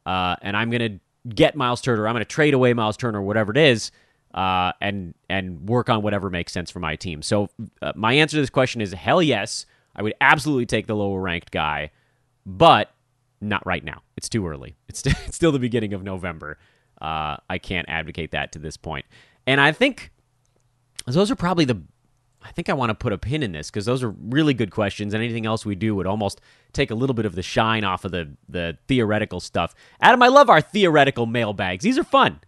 [0.07, 2.07] uh, and I'm going to get Myles Turner.
[2.07, 3.90] I'm going to trade away Myles Turner, whatever it is,
[4.35, 7.23] uh, and and work on whatever makes sense for my team.
[7.23, 7.49] So
[7.83, 9.66] uh, my answer to this question is hell yes.
[9.97, 11.90] I would absolutely take the lower ranked guy,
[12.47, 12.93] but
[13.40, 14.03] not right now.
[14.16, 14.77] It's too early.
[14.88, 16.59] It's, it's still the beginning of November.
[17.01, 19.07] Uh, I can't advocate that to this point.
[19.47, 20.12] And I think
[21.14, 21.83] those are probably the.
[22.42, 24.70] I think I want to put a pin in this because those are really good
[24.70, 26.40] questions, and anything else we do would almost
[26.73, 29.75] take a little bit of the shine off of the the theoretical stuff.
[30.01, 31.85] Adam, I love our theoretical mailbags.
[31.85, 32.40] These are fun.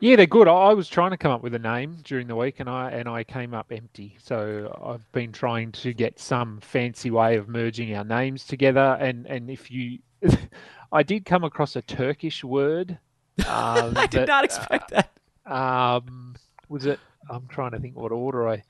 [0.00, 0.46] Yeah, they're good.
[0.46, 3.08] I was trying to come up with a name during the week, and I and
[3.08, 4.16] I came up empty.
[4.22, 8.98] So I've been trying to get some fancy way of merging our names together.
[9.00, 10.00] And and if you,
[10.92, 12.98] I did come across a Turkish word.
[13.46, 15.02] Um, I did that, not expect uh,
[15.44, 15.52] that.
[15.52, 16.36] Um,
[16.68, 17.00] was it?
[17.28, 18.62] I'm trying to think what order I.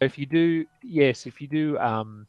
[0.00, 2.26] If you do, yes, if you do, um,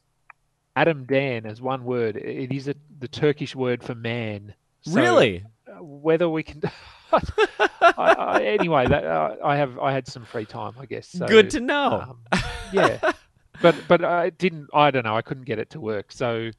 [0.75, 4.53] Adam Dan as one word, it is a, the Turkish word for man.
[4.81, 5.43] So really?
[5.79, 6.61] Whether we can.
[7.11, 7.21] I,
[7.97, 11.07] I, anyway, that, uh, I have I had some free time, I guess.
[11.07, 12.03] So, Good to know.
[12.09, 12.41] Um,
[12.73, 12.99] yeah,
[13.61, 14.67] but but I didn't.
[14.73, 15.15] I don't know.
[15.15, 16.11] I couldn't get it to work.
[16.11, 16.51] So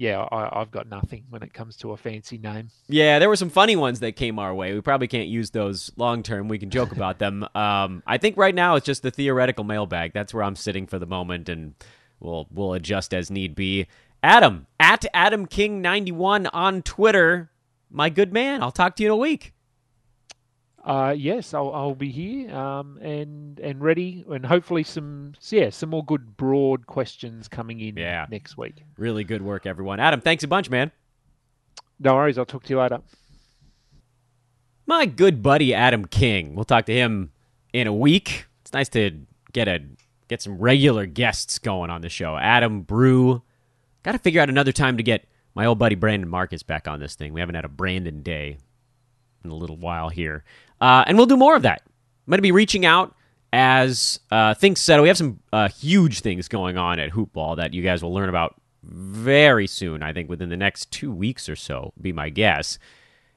[0.00, 2.70] yeah, I, have got nothing when it comes to a fancy name.
[2.88, 4.72] Yeah, there were some funny ones that came our way.
[4.72, 6.48] We probably can't use those long term.
[6.48, 7.46] We can joke about them.
[7.60, 10.12] Um, I think right now it's just the theoretical mailbag.
[10.14, 11.74] That's where I'm sitting for the moment, and
[12.18, 13.86] we'll we'll adjust as need be.
[14.22, 17.50] Adam at Adam King 91 on Twitter.
[17.90, 18.62] My good man.
[18.62, 19.52] I'll talk to you in a week.
[20.84, 25.90] Uh, yes, I'll, I'll be here um, and and ready, and hopefully some yeah some
[25.90, 28.26] more good broad questions coming in yeah.
[28.30, 28.82] next week.
[28.96, 30.00] Really good work, everyone.
[30.00, 30.90] Adam, thanks a bunch, man.
[31.98, 32.38] No worries.
[32.38, 33.00] I'll talk to you later.
[34.86, 36.54] My good buddy Adam King.
[36.54, 37.30] We'll talk to him
[37.74, 38.46] in a week.
[38.62, 39.20] It's nice to
[39.52, 39.80] get a
[40.28, 42.36] get some regular guests going on the show.
[42.36, 43.42] Adam Brew.
[44.02, 47.00] Got to figure out another time to get my old buddy Brandon Marcus back on
[47.00, 47.34] this thing.
[47.34, 48.56] We haven't had a Brandon day
[49.44, 50.44] in a little while here.
[50.80, 51.82] Uh, and we'll do more of that.
[51.84, 53.14] I'm going to be reaching out
[53.52, 55.02] as uh, things settle.
[55.02, 58.28] We have some uh, huge things going on at Hoopball that you guys will learn
[58.28, 60.02] about very soon.
[60.02, 62.78] I think within the next two weeks or so, be my guess.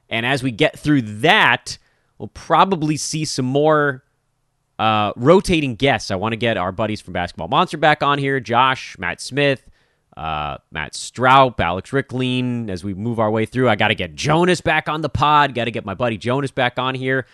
[0.08, 1.78] And as we get through that,
[2.18, 4.04] we'll probably see some more
[4.78, 6.10] uh, rotating guests.
[6.10, 9.68] I want to get our buddies from Basketball Monster back on here Josh, Matt Smith,
[10.16, 12.68] uh, Matt Straub, Alex Rikleen.
[12.68, 15.54] As we move our way through, I got to get Jonas back on the pod.
[15.54, 17.26] Got to get my buddy Jonas back on here.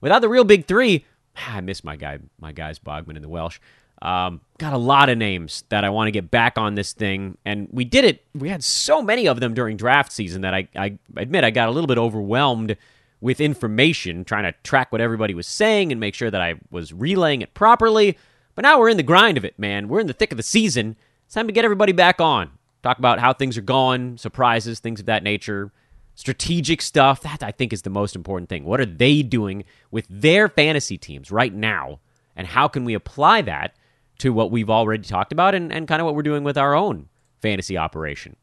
[0.00, 1.04] Without the real big three,
[1.48, 3.58] I miss my guy, my guys Bogman and the Welsh.
[4.00, 7.36] Um, got a lot of names that I want to get back on this thing,
[7.44, 8.24] and we did it.
[8.32, 11.68] We had so many of them during draft season that I, I admit I got
[11.68, 12.76] a little bit overwhelmed
[13.20, 16.92] with information, trying to track what everybody was saying and make sure that I was
[16.92, 18.16] relaying it properly.
[18.54, 19.88] But now we're in the grind of it, man.
[19.88, 20.96] We're in the thick of the season.
[21.28, 22.52] It's time to get everybody back on.
[22.82, 25.70] Talk about how things are going, surprises, things of that nature,
[26.14, 27.20] strategic stuff.
[27.20, 28.64] That I think is the most important thing.
[28.64, 32.00] What are they doing with their fantasy teams right now?
[32.34, 33.76] And how can we apply that
[34.20, 36.74] to what we've already talked about and, and kind of what we're doing with our
[36.74, 37.10] own
[37.42, 38.34] fantasy operation?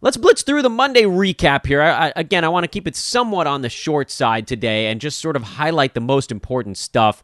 [0.00, 1.80] Let's blitz through the Monday recap here.
[1.80, 5.00] I, I, again, I want to keep it somewhat on the short side today and
[5.00, 7.22] just sort of highlight the most important stuff.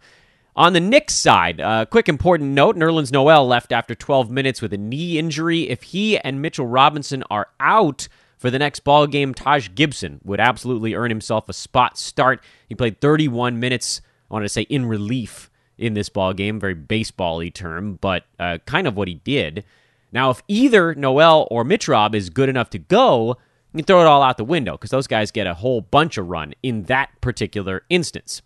[0.56, 4.62] On the Knicks side, a uh, quick important note Nerlens Noel left after 12 minutes
[4.62, 5.68] with a knee injury.
[5.68, 10.40] If he and Mitchell Robinson are out for the next ball game, Taj Gibson would
[10.40, 12.42] absolutely earn himself a spot start.
[12.70, 14.00] He played 31 minutes,
[14.30, 16.58] I want to say, in relief in this ball game.
[16.58, 19.62] Very baseball y term, but uh, kind of what he did.
[20.10, 23.36] Now, if either Noel or Mitch Rob is good enough to go,
[23.74, 26.16] you can throw it all out the window because those guys get a whole bunch
[26.16, 28.40] of run in that particular instance.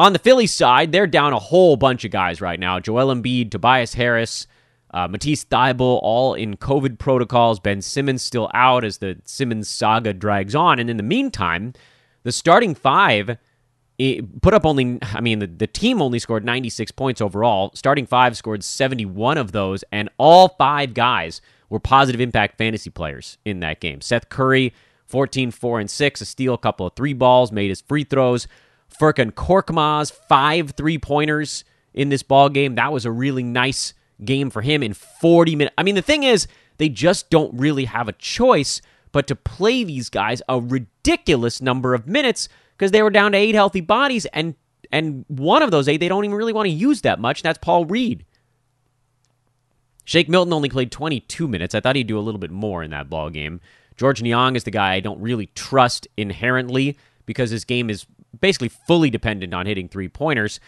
[0.00, 2.80] On the Philly side, they're down a whole bunch of guys right now.
[2.80, 4.46] Joel Embiid, Tobias Harris,
[4.94, 7.60] Uh, Matisse Thybulle all in COVID protocols.
[7.60, 10.78] Ben Simmons still out as the Simmons saga drags on.
[10.78, 11.74] And in the meantime,
[12.22, 13.36] the starting five
[14.40, 17.70] put up only, I mean, the, the team only scored 96 points overall.
[17.74, 23.36] Starting five scored 71 of those, and all five guys were positive impact fantasy players
[23.44, 24.00] in that game.
[24.00, 24.72] Seth Curry,
[25.08, 28.48] 14, 4, and 6, a steal, a couple of three balls, made his free throws.
[28.98, 31.64] Furkan Korkmaz, five three pointers
[31.94, 32.74] in this ball game.
[32.74, 35.74] That was a really nice game for him in 40 minutes.
[35.78, 36.46] I mean, the thing is,
[36.78, 38.80] they just don't really have a choice
[39.12, 43.38] but to play these guys a ridiculous number of minutes because they were down to
[43.38, 44.54] eight healthy bodies, and
[44.92, 47.42] and one of those eight they don't even really want to use that much.
[47.42, 48.24] that's Paul Reed.
[50.04, 51.74] Shake Milton only played 22 minutes.
[51.74, 53.60] I thought he'd do a little bit more in that ball game.
[53.96, 58.06] Georges Niang is the guy I don't really trust inherently because his game is
[58.38, 60.60] basically fully dependent on hitting three pointers.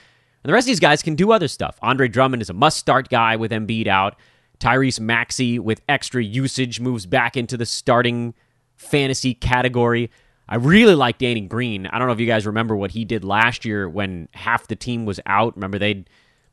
[0.43, 1.79] And the rest of these guys can do other stuff.
[1.83, 4.17] Andre Drummond is a must start guy with Embiid out.
[4.59, 8.35] Tyrese Maxey, with extra usage, moves back into the starting
[8.77, 10.11] fantasy category.
[10.49, 11.87] I really like Danny Green.
[11.87, 14.77] I don't know if you guys remember what he did last year when half the
[14.77, 15.57] team was out.
[15.57, 16.05] Remember, they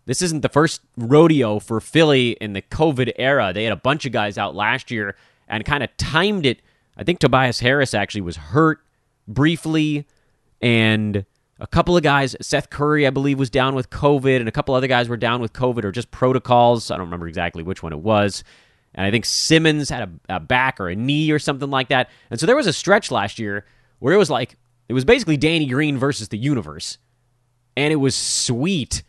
[0.06, 3.52] this isn't the first rodeo for Philly in the COVID era.
[3.54, 5.16] They had a bunch of guys out last year
[5.48, 6.62] and kind of timed it.
[6.98, 8.80] I think Tobias Harris actually was hurt
[9.28, 10.08] briefly,
[10.62, 11.26] and
[11.60, 14.76] a couple of guys, Seth Curry, I believe, was down with COVID, and a couple
[14.76, 16.90] other guys were down with COVID or just protocols.
[16.90, 18.44] I don't remember exactly which one it was.
[18.96, 22.10] And I think Simmons had a, a back or a knee or something like that.
[22.32, 23.66] And so there was a stretch last year
[24.00, 24.58] where it was like,
[24.88, 26.98] it was basically Danny Green versus the universe.
[27.78, 29.04] And it was sweet.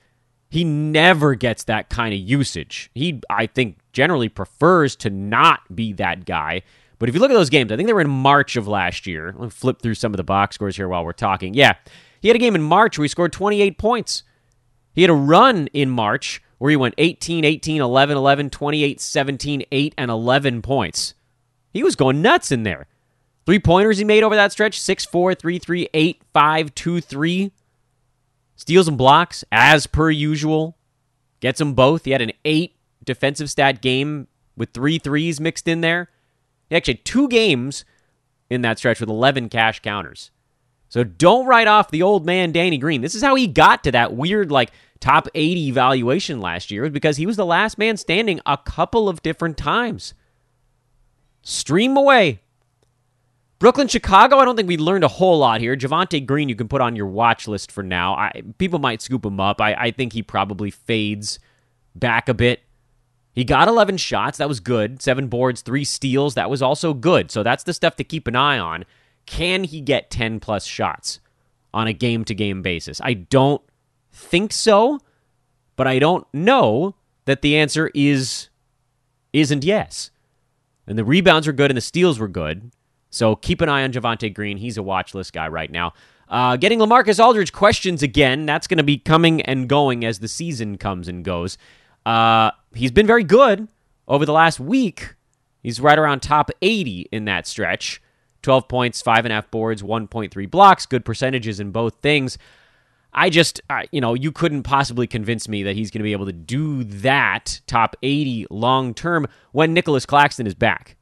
[0.50, 2.90] He never gets that kind of usage.
[2.94, 6.62] He, I think, generally prefers to not be that guy.
[7.00, 9.06] But if you look at those games, I think they were in March of last
[9.06, 9.32] year.
[9.32, 11.54] Let me flip through some of the box scores here while we're talking.
[11.54, 11.72] Yeah,
[12.20, 14.22] he had a game in March where he scored 28 points.
[14.92, 19.64] He had a run in March where he went 18, 18, 11, 11, 28, 17,
[19.72, 21.14] 8, and 11 points.
[21.72, 22.86] He was going nuts in there.
[23.46, 27.52] Three pointers he made over that stretch 6 4, 3 3, 8, 5, 2 3.
[28.56, 30.76] Steals and blocks, as per usual.
[31.40, 32.04] Gets them both.
[32.04, 36.10] He had an 8 defensive stat game with three threes mixed in there.
[36.70, 37.84] He actually two games
[38.48, 40.30] in that stretch with 11 cash counters.
[40.88, 43.00] So don't write off the old man Danny Green.
[43.00, 47.16] This is how he got to that weird like top 80 valuation last year because
[47.16, 50.14] he was the last man standing a couple of different times.
[51.42, 52.40] Stream away.
[53.60, 55.76] Brooklyn, Chicago, I don't think we learned a whole lot here.
[55.76, 58.14] Javonte Green, you can put on your watch list for now.
[58.14, 59.60] I, people might scoop him up.
[59.60, 61.38] I, I think he probably fades
[61.94, 62.60] back a bit.
[63.32, 64.38] He got 11 shots.
[64.38, 65.00] That was good.
[65.00, 66.34] Seven boards, three steals.
[66.34, 67.30] That was also good.
[67.30, 68.84] So that's the stuff to keep an eye on.
[69.26, 71.20] Can he get 10 plus shots
[71.72, 73.00] on a game to game basis?
[73.02, 73.62] I don't
[74.12, 74.98] think so,
[75.76, 78.48] but I don't know that the answer is
[79.32, 80.10] isn't yes.
[80.86, 82.72] And the rebounds were good and the steals were good.
[83.10, 84.56] So keep an eye on Javonte Green.
[84.56, 85.92] He's a watch list guy right now.
[86.28, 88.46] Uh, getting LaMarcus Aldridge questions again.
[88.46, 91.58] That's going to be coming and going as the season comes and goes.
[92.06, 93.68] Uh, he's been very good
[94.08, 95.14] over the last week.
[95.62, 98.00] He's right around top 80 in that stretch.
[98.42, 102.38] 12 points, 5.5 boards, 1.3 blocks, good percentages in both things.
[103.12, 103.60] I just,
[103.90, 106.84] you know, you couldn't possibly convince me that he's going to be able to do
[106.84, 110.96] that top 80 long term when Nicholas Claxton is back.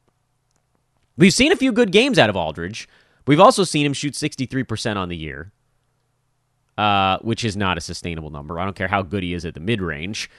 [1.17, 2.89] We've seen a few good games out of Aldridge.
[3.27, 5.51] We've also seen him shoot 63% on the year,
[6.77, 8.59] uh, which is not a sustainable number.
[8.59, 10.29] I don't care how good he is at the mid range.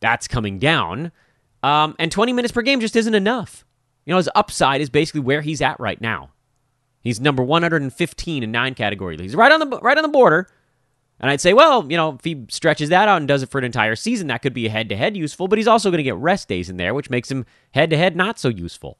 [0.00, 1.12] That's coming down.
[1.62, 3.64] Um, and 20 minutes per game just isn't enough.
[4.06, 6.30] You know, his upside is basically where he's at right now.
[7.02, 10.48] He's number 115 in nine category He's right on the right on the border.
[11.18, 13.58] And I'd say, well, you know, if he stretches that out and does it for
[13.58, 15.48] an entire season, that could be a head-to-head useful.
[15.48, 18.38] But he's also going to get rest days in there, which makes him head-to-head not
[18.38, 18.98] so useful.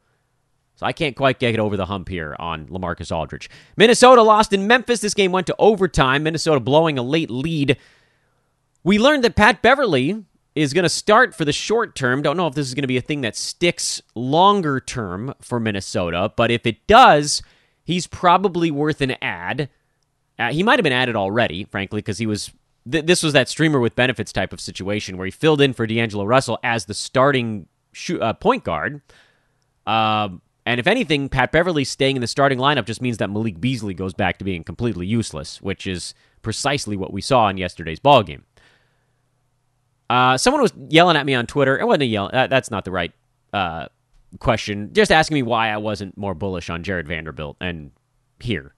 [0.77, 3.49] So I can't quite get over the hump here on LaMarcus Aldridge.
[3.77, 5.01] Minnesota lost in Memphis.
[5.01, 6.23] This game went to overtime.
[6.23, 7.79] Minnesota blowing a late lead.
[8.85, 10.25] We learned that Pat Beverley
[10.61, 12.23] is going to start for the short term.
[12.23, 15.61] Don't know if this is going to be a thing that sticks longer term for
[15.61, 17.43] Minnesota, but if it does,
[17.85, 19.69] he's probably worth an ad.
[20.39, 22.51] Uh, he might have been added already, frankly, because he was.
[22.91, 25.87] Th- this was that streamer with benefits type of situation where he filled in for
[25.87, 27.67] D'Angelo Russell as the starting
[28.21, 29.03] uh, point guard.
[29.87, 30.31] Uh,
[30.67, 33.95] and if anything, Pat Beverley staying in the starting lineup just means that Malik Beasley
[33.95, 38.23] goes back to being completely useless, which is precisely what we saw in yesterday's ball
[38.23, 38.45] game.
[40.11, 41.79] Uh, someone was yelling at me on Twitter.
[41.79, 42.29] It wasn't a yell.
[42.33, 43.13] Uh, that's not the right
[43.53, 43.87] uh,
[44.41, 47.57] question, just asking me why I wasn't more bullish on Jarred Vanderbilt.
[47.61, 47.93] And
[48.41, 48.75] here,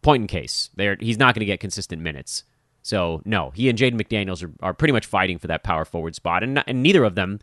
[0.00, 2.44] point in case, there he's not going to get consistent minutes.
[2.80, 6.14] So no, he and Jaden McDaniels are, are pretty much fighting for that power forward
[6.14, 7.38] spot, and, and neither of them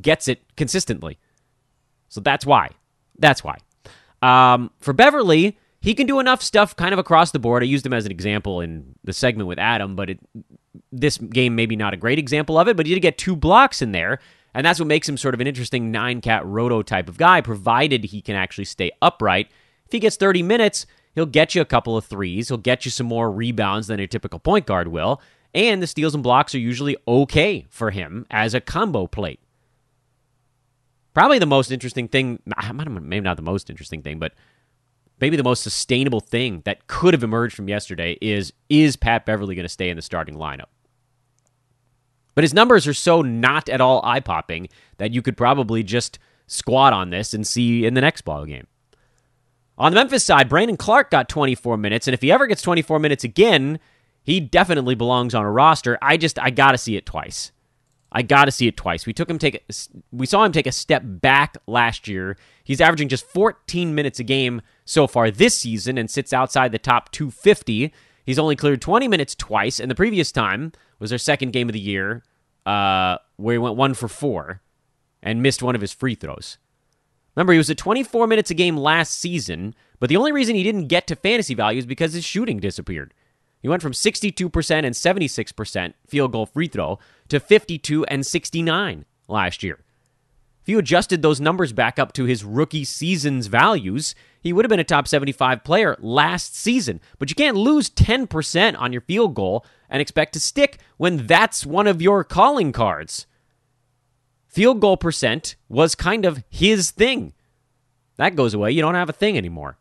[0.00, 1.18] gets it consistently.
[2.08, 2.70] So that's why.
[3.18, 3.58] That's why.
[4.22, 7.62] Um, for Beverley, he can do enough stuff kind of across the board.
[7.62, 10.20] I used him as an example in the segment with Adam, but it,
[10.92, 13.80] this game maybe not a great example of it, but he did get two blocks
[13.80, 14.18] in there,
[14.52, 17.40] and that's what makes him sort of an interesting nine cat roto type of guy,
[17.40, 19.48] provided he can actually stay upright.
[19.86, 22.90] If he gets 30 minutes, he'll get you a couple of threes, he'll get you
[22.90, 25.22] some more rebounds than a typical point guard will,
[25.54, 29.40] and the steals and blocks are usually okay for him as a combo plate.
[31.14, 34.32] Probably the most interesting thing, maybe not the most interesting thing, but
[35.20, 39.54] maybe the most sustainable thing that could have emerged from yesterday is is Pat Beverley
[39.54, 40.66] going to stay in the starting lineup?
[42.34, 44.68] But his numbers are so not at all eye popping
[44.98, 48.66] that you could probably just squat on this and see in the next ball game.
[49.78, 52.98] On the Memphis side, Brandon Clarke got 24 minutes, and if he ever gets 24
[52.98, 53.78] minutes again,
[54.22, 55.98] he definitely belongs on a roster.
[56.02, 57.52] I just I got to see it twice.
[58.12, 59.06] I got to see it twice.
[59.06, 59.64] We took him take
[60.12, 62.36] we saw him take a step back last year.
[62.64, 66.78] He's averaging just 14 minutes a game so far this season and sits outside the
[66.78, 67.92] top 250.
[68.26, 71.72] He's only cleared 20 minutes twice, and the previous time was their second game of
[71.72, 72.24] the year,
[72.66, 74.60] uh, where he went one for four
[75.22, 76.58] and missed one of his free throws.
[77.36, 80.64] Remember, he was at 24 minutes a game last season, but the only reason he
[80.64, 83.14] didn't get to fantasy value is because his shooting disappeared.
[83.62, 89.62] He went from 62% and 76% field goal free throw to 52 and 69 last
[89.62, 89.78] year.
[90.62, 94.70] If you adjusted those numbers back up to his rookie season's values, he would have
[94.70, 97.00] been a top 75 player last season.
[97.18, 101.64] But you can't lose 10% on your field goal and expect to stick when that's
[101.64, 103.26] one of your calling cards.
[104.46, 107.32] Field goal percent was kind of his thing.
[108.16, 108.72] That goes away.
[108.72, 109.78] You don't have a thing anymore.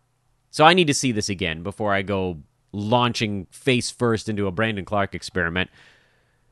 [0.52, 2.40] So I need to see this again before I go
[2.72, 5.70] launching face first into a Brandon Clarke experiment.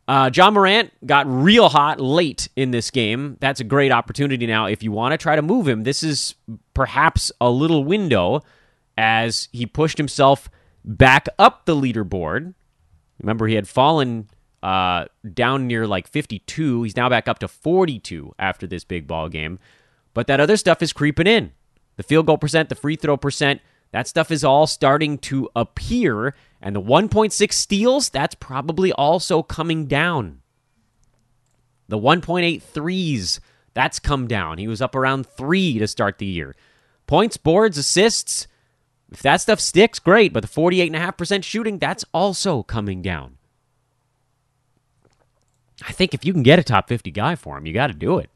[0.08, 3.36] Uh, Ja Morant got real hot late in this game.
[3.42, 4.66] That's a great opportunity now.
[4.66, 6.36] If you want to try to move him, this is
[6.74, 8.42] perhaps a little window
[8.98, 10.50] as he pushed himself
[10.86, 12.54] back up the leaderboard.
[13.22, 14.30] Remember, he had fallen
[14.64, 16.84] uh, down near like 52.
[16.84, 19.60] He's now back up to 42 after this big ball game.
[20.14, 21.52] But that other stuff is creeping in.
[21.98, 23.62] The field goal percent, the free throw percent,
[23.92, 26.36] that stuff is all starting to appear.
[26.62, 30.42] And the 1.6 steals, that's probably also coming down.
[31.88, 33.40] The 1.8 threes,
[33.74, 34.58] that's come down.
[34.58, 36.56] He was up around three to start the year.
[37.06, 38.48] Points, boards, assists,
[39.12, 40.34] if that stuff sticks, great.
[40.34, 43.38] But the 48.5% shooting, that's also coming down.
[45.88, 47.94] I think if you can get a top 50 guy for him, you got to
[47.94, 48.30] do it.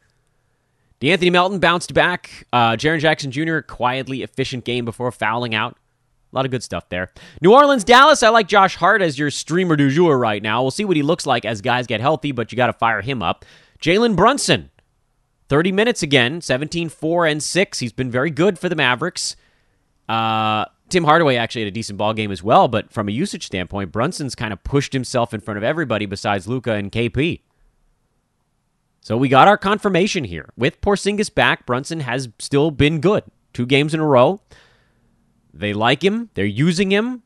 [1.01, 2.45] De'Anthony Melton bounced back.
[2.53, 5.77] Uh, Jaren Jackson Jr., quietly efficient game before fouling out.
[6.31, 7.11] A lot of good stuff there.
[7.41, 8.23] New Orleans, Dallas.
[8.23, 10.61] I like Josh Hart as your streamer du jour right now.
[10.61, 13.01] We'll see what he looks like as guys get healthy, but you got to fire
[13.01, 13.43] him up.
[13.81, 14.69] Jalen Brunson,
[15.49, 17.79] 30 minutes again, 17, 4, and 6.
[17.79, 19.35] He's been very good for the Mavericks.
[20.07, 23.45] Uh, Tim Hardaway actually had a decent ball game as well, but from a usage
[23.47, 27.41] standpoint, Brunson's kind of pushed himself in front of everybody besides Luka and KP.
[29.01, 30.49] So we got our confirmation here.
[30.55, 33.23] With Porzingis back, Brunson has still been good.
[33.51, 34.41] Two games in a row.
[35.53, 36.29] They like him.
[36.35, 37.23] They're using him.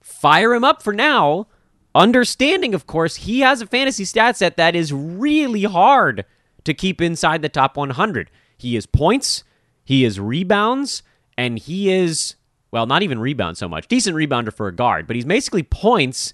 [0.00, 1.48] Fire him up for now.
[1.94, 6.24] Understanding, of course, he has a fantasy stat set that is really hard
[6.64, 8.30] to keep inside the top 100.
[8.56, 9.42] He is points,
[9.84, 11.02] he is rebounds,
[11.36, 12.36] and he is,
[12.70, 13.88] well, not even rebound so much.
[13.88, 16.32] Decent rebounder for a guard, but he's basically points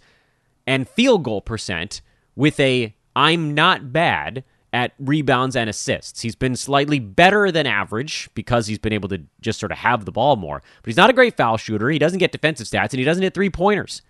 [0.67, 2.03] and field goal percent
[2.35, 6.23] with a I'm not bad at rebounds and assists.
[6.23, 10.05] He's been slightly better than average because he's been able to just sort of have
[10.05, 10.61] the ball more.
[10.83, 11.89] But he's not a great foul shooter.
[11.89, 14.03] He doesn't get defensive stats, and he doesn't hit three pointers.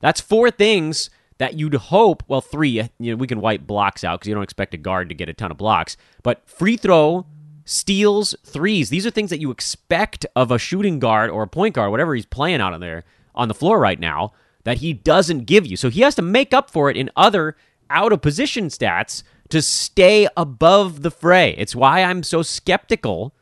[0.00, 2.22] That's four things that you'd hope.
[2.28, 2.82] Well, three.
[2.98, 5.28] You know, we can wipe blocks out because you don't expect a guard to get
[5.28, 5.96] a ton of blocks.
[6.22, 7.26] But free throw,
[7.64, 8.90] steals, threes.
[8.90, 12.14] These are things that you expect of a shooting guard or a point guard, whatever
[12.14, 13.04] he's playing out on there
[13.34, 14.32] on the floor right now.
[14.64, 15.78] That he doesn't give you.
[15.78, 17.56] So he has to make up for it in other
[17.90, 21.54] out of position stats to stay above the fray.
[21.58, 23.34] It's why I'm so skeptical.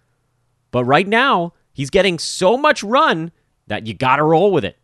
[0.71, 3.31] But right now, he's getting so much run
[3.67, 4.79] that you got to roll with it.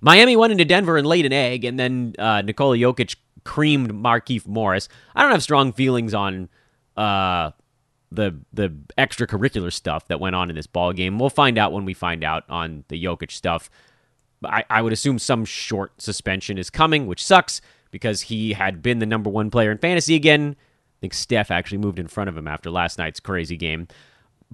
[0.00, 4.46] Miami went into Denver and laid an egg, and then uh, Nikola Jokic creamed Markieff
[4.46, 4.88] Morris.
[5.14, 6.48] I don't have strong feelings on
[6.96, 7.50] uh,
[8.12, 11.18] the the extracurricular stuff that went on in this ball game.
[11.18, 13.70] We'll find out when we find out on the Jokic stuff.
[14.44, 17.60] I, I would assume some short suspension is coming, which sucks
[17.90, 20.56] because he had been the number one player in fantasy again.
[20.58, 23.88] I think Steph actually moved in front of him after last night's crazy game.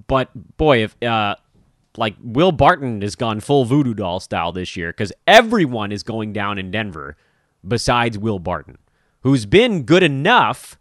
[0.07, 1.35] But boy, if uh,
[1.97, 6.33] like Will Barton has gone full voodoo doll style this year because everyone is going
[6.33, 7.17] down in Denver
[7.67, 8.77] besides Will Barton,
[9.21, 10.77] who's been good enough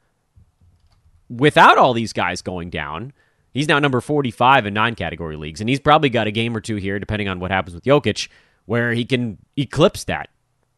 [1.31, 3.13] without all these guys going down,
[3.53, 5.61] he's now number 45 in nine category leagues.
[5.61, 8.29] And he's probably got a game or two here, depending on what happens with Jokic,
[8.67, 10.29] where he can eclipse that.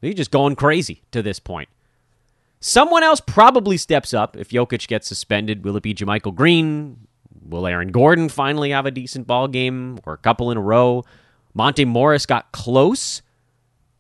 [0.01, 1.69] He's just going crazy to this point.
[2.61, 5.65] Someone else probably steps up if Jokic gets suspended.
[5.65, 7.07] Will it be JaMychal Green?
[7.45, 11.05] Will Aaron Gordon finally have a decent ball game or a couple in a row?
[11.55, 13.23] Monte Morris got close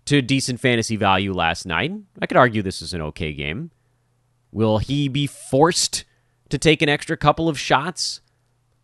[0.07, 1.93] to decent fantasy value last night.
[2.21, 3.71] I could argue this is an okay game.
[4.53, 6.05] Will he be forced
[6.49, 8.21] to take an extra couple of shots?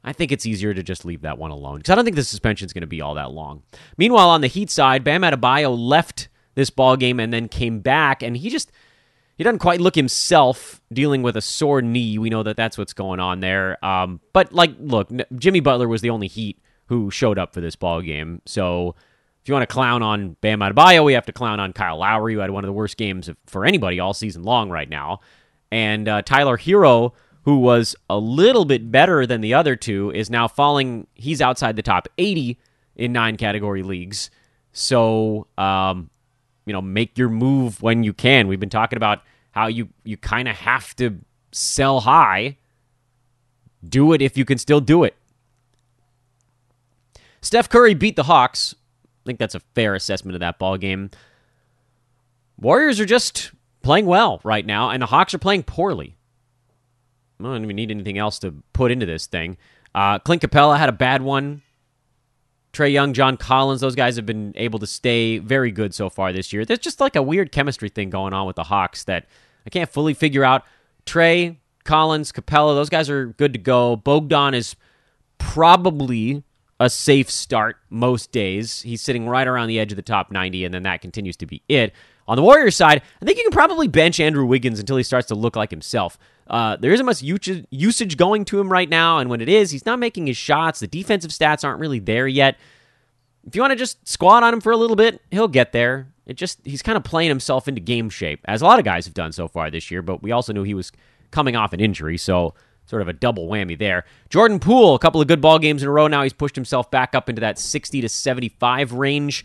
[0.05, 2.25] I think it's easier to just leave that one alone because I don't think the
[2.25, 3.63] suspension is going to be all that long.
[3.97, 8.23] Meanwhile, on the Heat side, Bam Adebayo left this ball game and then came back,
[8.23, 8.71] and he just
[9.37, 12.19] he doesn't quite look himself dealing with a sore knee.
[12.19, 13.83] We know that that's what's going on there.
[13.85, 17.77] Um, but like, look, Jimmy Butler was the only Heat who showed up for this
[17.77, 18.95] ball game, so
[19.43, 22.35] if you want to clown on Bam Adebayo, we have to clown on Kyle Lowry,
[22.35, 25.19] who had one of the worst games for anybody all season long right now.
[25.73, 27.13] And uh, Tyler Herro,
[27.45, 31.09] who was a little bit better than the other two, is now falling.
[31.15, 32.57] He's outside the top 80
[32.95, 34.31] in nine category leagues.
[34.73, 36.09] So, um,
[36.67, 38.49] you know, make your move when you can.
[38.49, 41.19] We've been talking about how you, you kind of have to
[41.51, 42.57] sell high.
[43.87, 45.17] Do it if you can still do it.
[47.41, 48.75] Steph Curry beat the Hawks
[49.23, 51.11] I think that's a fair assessment of that ball game.
[52.59, 53.53] Warriors are just
[53.83, 56.17] playing well right now, and the Hawks are playing poorly.
[57.39, 59.57] I don't even need anything else to put into this thing.
[59.95, 61.63] Uh, Clint Capela had a bad one.
[62.73, 66.33] Trae Young, John Collins, those guys have been able to stay very good so far
[66.33, 66.65] this year.
[66.65, 69.27] There's just like a weird chemistry thing going on with the Hawks that
[69.67, 70.65] I can't fully figure out.
[71.05, 73.97] Trae, Collins, Capela, those guys are good to go.
[73.97, 74.75] Bogdan is
[75.39, 76.45] probably
[76.81, 78.83] a safe start most days.
[78.83, 81.47] He's sitting right around the edge of the top 90, and then that continues to
[81.47, 81.93] be it.
[82.27, 85.29] On the Warriors side, I think you can probably bench Andrew Wiggins until he starts
[85.29, 86.19] to look like himself.
[86.49, 89.87] Uh, there isn't much usage going to him right now, and when it is, he's
[89.87, 90.81] not making his shots.
[90.81, 92.57] The defensive stats aren't really there yet.
[93.47, 96.09] If you want to just squat on him for a little bit, he'll get there.
[96.27, 99.05] It just he's kind of playing himself into game shape, as a lot of guys
[99.07, 100.03] have done so far this year.
[100.03, 100.93] But we also knew he was
[101.31, 102.55] coming off an injury, so
[102.87, 104.05] sort of a double whammy there.
[104.29, 106.23] Jordan Poole, a couple of good ball games in a row now.
[106.23, 109.45] He's pushed himself back up into that 60 to 75 range.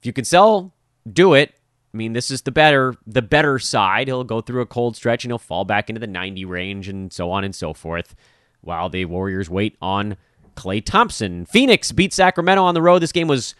[0.00, 0.72] If you can sell,
[1.10, 1.54] do it.
[1.98, 4.06] I mean, this is the better the better side.
[4.06, 7.12] He'll go through a cold stretch and he'll fall back into the 90 range and
[7.12, 8.14] so on and so forth
[8.60, 10.16] while the Warriors wait on
[10.54, 11.44] Klay Thompson.
[11.44, 13.00] Phoenix beat Sacramento on the road.
[13.00, 13.56] This game was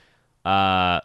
[0.46, 1.00] uh,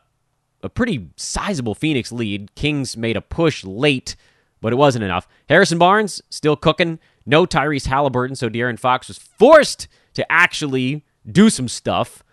[0.62, 2.54] a pretty sizable Phoenix lead.
[2.54, 4.16] Kings made a push late,
[4.62, 5.28] but it wasn't enough.
[5.50, 7.00] Harrison Barnes still cooking.
[7.26, 12.24] No Tyrese Halliburton, so De'Aaron Fox was forced to actually do some stuff.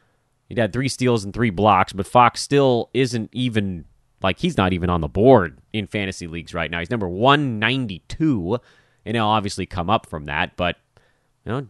[0.51, 3.87] He'd had three steals and three blocks, but Fox still isn't even
[4.23, 6.79] like he's not even on the board in fantasy leagues right now.
[6.79, 8.59] He's number 192,
[9.05, 10.77] and he'll obviously come up from that, but
[11.45, 11.66] you know,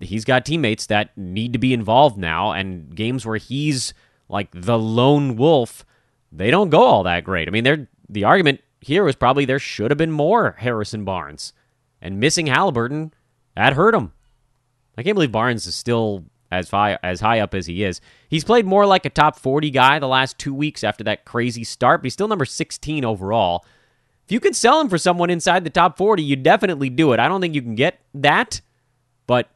[0.00, 3.94] he's got teammates that need to be involved now, and games where he's
[4.28, 5.84] like the lone wolf,
[6.32, 7.48] they don't go all that great.
[7.48, 11.52] I mean, they're the argument here was probably there should have been more Harrison Barnes
[12.00, 13.12] and missing Halliburton,
[13.54, 14.12] that hurt him.
[14.96, 18.00] I can't believe Barnes is still as high as high up as he is.
[18.28, 21.64] He's played more like a top 40 guy the last two weeks after that crazy
[21.64, 23.64] start, but he's still number 16 overall.
[24.24, 27.20] If you could sell him for someone inside the top 40, you'd definitely do it.
[27.20, 28.60] I don't think you can get that,
[29.26, 29.50] but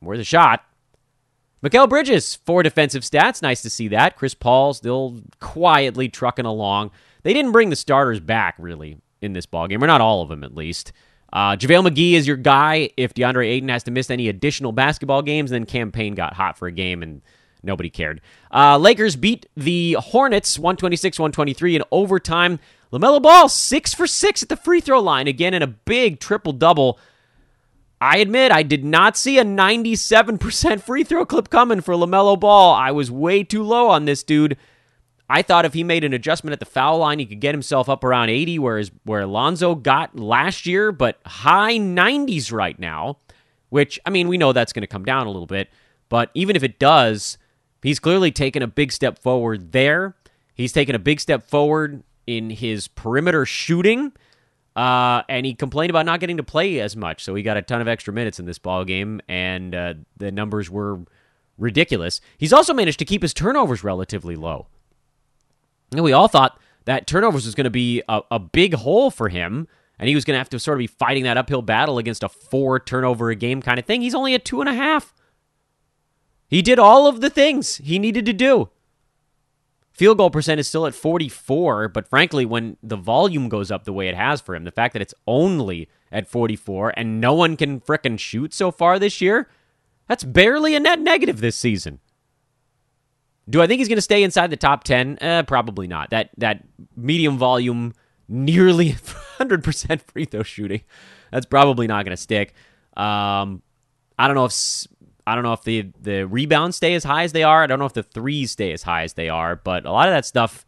[0.00, 0.64] worth a shot.
[1.62, 3.42] Mikal Bridges, four defensive stats.
[3.42, 4.16] Nice to see that.
[4.16, 6.92] Chris Paul still quietly trucking along.
[7.22, 10.44] They didn't bring the starters back, really, in this ballgame, or not all of them
[10.44, 10.92] at least.
[11.32, 15.22] Uh, JaVale McGee is your guy if DeAndre Ayton has to miss any additional basketball
[15.22, 15.50] games.
[15.50, 17.20] Then Cam Payne got hot for a game and
[17.62, 18.20] nobody cared.
[18.52, 22.58] Uh, Lakers beat the Hornets 126 123 in overtime.
[22.92, 26.54] LaMelo Ball, six for six at the free throw line, again in a big triple
[26.54, 26.98] double.
[28.00, 32.72] I admit I did not see a 97% free throw clip coming for LaMelo Ball.
[32.72, 34.56] I was way too low on this dude.
[35.30, 37.88] I thought if he made an adjustment at the foul line, he could get himself
[37.88, 43.18] up around 80, whereas where Alonzo got last year, but high 90s right now,
[43.68, 45.68] which, I mean, we know that's going to come down a little bit.
[46.08, 47.36] But even if it does,
[47.82, 50.16] he's clearly taken a big step forward there.
[50.54, 54.12] He's taken a big step forward in his perimeter shooting.
[54.74, 57.62] Uh, and he complained about not getting to play as much, so he got a
[57.62, 61.00] ton of extra minutes in this ball game, and uh, the numbers were
[61.58, 62.20] ridiculous.
[62.38, 64.68] He's also managed to keep his turnovers relatively low.
[65.92, 69.28] And we all thought that turnovers was going to be a, a big hole for
[69.28, 69.68] him,
[69.98, 72.22] and he was going to have to sort of be fighting that uphill battle against
[72.22, 74.02] a four turnover a game kind of thing.
[74.02, 75.14] He's only at two and a half.
[76.48, 78.70] He did all of the things he needed to do.
[79.92, 83.92] Field goal percent is still at 44, but frankly, when the volume goes up the
[83.92, 87.56] way it has for him, the fact that it's only at 44, and no one
[87.56, 89.50] can frickin' shoot so far this year.
[90.06, 91.98] That's barely a net negative this season.
[93.48, 95.18] Do I think he's going to stay inside the top 10?
[95.20, 96.10] Eh, probably not.
[96.10, 96.64] That that
[96.96, 97.94] medium volume,
[98.28, 98.92] nearly
[99.38, 100.82] 100% free throw shooting,
[101.32, 102.54] that's probably not going to stick.
[102.96, 103.62] Um,
[104.18, 104.86] I don't know if
[105.26, 107.62] I don't know if the the rebounds stay as high as they are.
[107.62, 110.08] I don't know if the threes stay as high as they are, but a lot
[110.08, 110.66] of that stuff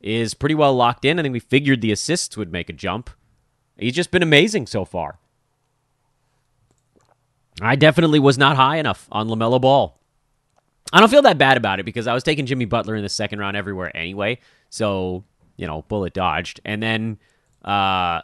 [0.00, 1.18] is pretty well locked in.
[1.18, 3.10] I think we figured the assists would make a jump.
[3.76, 5.18] He's just been amazing so far.
[7.60, 9.98] I definitely was not high enough on LaMelo Ball.
[10.92, 13.08] I don't feel that bad about it because I was taking Jimmy Butler in the
[13.08, 14.38] second round everywhere anyway.
[14.68, 15.24] So,
[15.56, 16.60] you know, bullet dodged.
[16.64, 17.18] And then
[17.64, 18.22] uh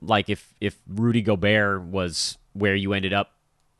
[0.00, 3.32] like if if Rudy Gobert was where you ended up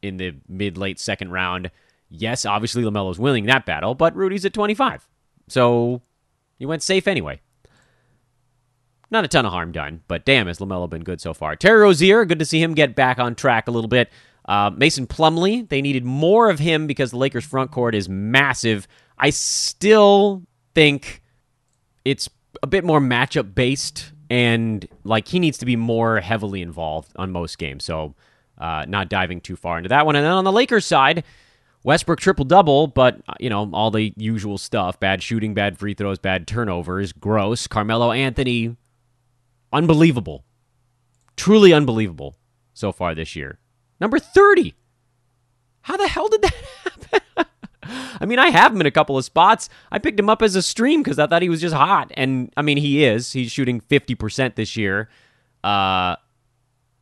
[0.03, 1.71] in the mid late second round,
[2.09, 5.07] yes, obviously LaMelo's winning that battle, but Rudy's at 25.
[5.49, 6.03] So,
[6.59, 7.41] you went safe anyway.
[9.11, 11.57] Not a ton of harm done, but damn, has LaMelo been good so far.
[11.57, 14.11] Terry Rozier, good to see him get back on track a little bit.
[14.49, 18.89] Uh, Mason Plumlee, they needed more of him because the Lakers' front court is massive.
[19.19, 20.43] I still
[20.75, 21.23] think
[22.07, 22.31] it's
[22.63, 27.31] a bit more matchup based, and like he needs to be more heavily involved on
[27.31, 27.85] most games.
[27.85, 28.15] So,
[28.57, 30.17] uh, not diving too far into that one.
[30.17, 31.25] And then on the Lakers side,
[31.85, 36.19] Westbrook triple double, but you know all the usual stuff: bad shooting, bad free throws,
[36.19, 37.13] bad turnovers.
[37.13, 37.67] Gross.
[37.67, 38.77] Carmelo Anthony,
[39.75, 40.47] unbelievable,
[41.37, 42.39] truly unbelievable
[42.73, 43.59] so far this year.
[44.01, 44.75] Number 30.
[45.83, 47.47] How the hell did that happen?
[48.21, 49.69] I mean, I have him in a couple of spots.
[49.91, 52.11] I picked him up as a stream because I thought he was just hot.
[52.15, 53.33] And I mean, he is.
[53.33, 55.09] He's shooting 50% this year.
[55.65, 56.17] Uh,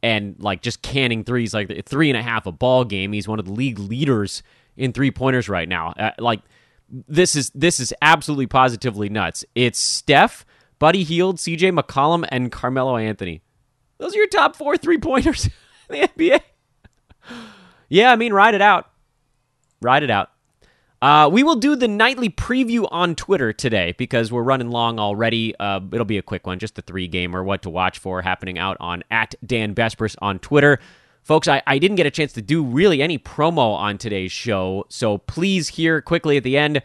[0.03, 3.13] and like just canning threes, like three and a half a ball game.
[3.13, 4.43] He's one of the league leaders
[4.77, 5.93] in three pointers right now.
[5.99, 6.41] Uh, like
[6.89, 9.45] this is this is absolutely positively nuts.
[9.57, 10.47] It's Steph,
[10.79, 13.43] Buddy Hield, CJ McCollum, and Carmelo Anthony.
[13.99, 15.47] Those are your top four three pointers
[15.91, 16.41] in the NBA
[17.89, 18.91] yeah, I mean, ride it out.
[19.81, 20.31] Ride it out.
[21.03, 25.55] Uh, we will do the nightly preview on Twitter today because we're running long already.
[25.61, 28.23] Uh, it'll be a quick one, just the three game or what to watch for
[28.23, 30.79] happening out on at Dan Besbris on Twitter.
[31.23, 34.87] Folks, I, I didn't get a chance to do really any promo on today's show,
[34.89, 36.83] so please hear quickly at the end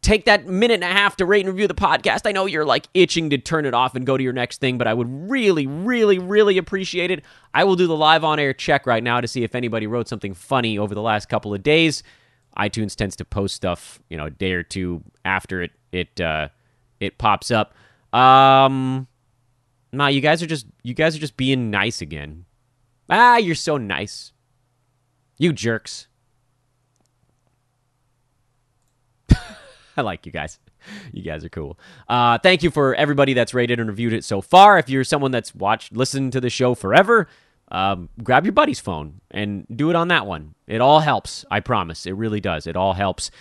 [0.00, 2.22] take that minute and a half to rate and review the podcast.
[2.24, 4.78] I know you're like itching to turn it off and go to your next thing,
[4.78, 7.24] but I would really, really, really appreciate it.
[7.52, 10.08] I will do the live on air check right now to see if anybody wrote
[10.08, 12.02] something funny over the last couple of days.
[12.56, 16.48] iTunes tends to post stuff, you know, a day or two after it it uh,
[17.00, 17.74] it pops up.
[18.12, 19.06] Um,
[19.92, 22.44] nah, you guys are just you guys are just being nice again.
[23.10, 24.32] Ah, you're so nice.
[25.38, 26.07] You jerks.
[29.98, 30.58] I like you guys.
[31.12, 31.76] You guys are cool.
[32.08, 34.78] Uh, thank you for everybody that's rated and reviewed it so far.
[34.78, 37.28] If you're someone that's watched, listened to the show forever,
[37.72, 40.54] um, grab your buddy's phone and do it on that one.
[40.68, 41.44] It all helps.
[41.50, 42.06] I promise.
[42.06, 42.66] It really does.
[42.68, 43.32] It all helps.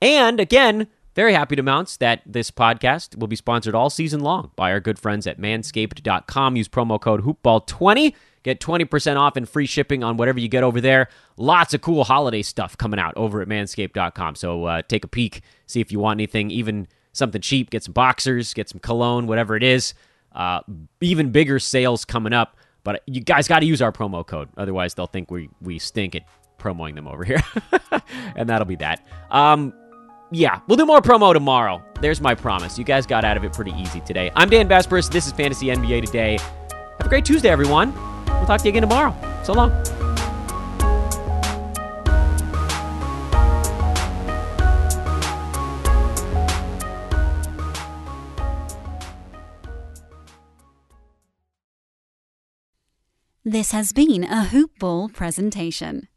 [0.00, 4.50] And again, very happy to announce that this podcast will be sponsored all season long
[4.56, 6.56] by our good friends at manscaped.com.
[6.56, 8.14] Use promo code hoopball20
[8.46, 11.08] Get 20% off and free shipping on whatever you get over there.
[11.36, 14.36] Lots of cool holiday stuff coming out over at manscaped.com.
[14.36, 17.70] So uh, take a peek, see if you want anything, even something cheap.
[17.70, 19.94] Get some boxers, get some cologne, whatever it is.
[20.30, 20.60] Uh,
[21.00, 22.56] even bigger sales coming up.
[22.84, 24.48] But you guys got to use our promo code.
[24.56, 26.22] Otherwise, they'll think we, we stink at
[26.56, 27.42] promoting them over here.
[28.36, 29.04] and that'll be that.
[29.32, 29.74] Um,
[30.30, 31.82] yeah, we'll do more promo tomorrow.
[32.00, 32.78] There's my promise.
[32.78, 34.30] You guys got out of it pretty easy today.
[34.36, 35.10] I'm Dan Besbris.
[35.10, 36.38] This is Fantasy NBA Today.
[36.38, 38.15] Have a great Tuesday, everyone.
[38.36, 39.14] We'll talk to you again tomorrow.
[39.44, 39.72] So long.
[53.48, 56.08] This has been a Hoop Ball presentation.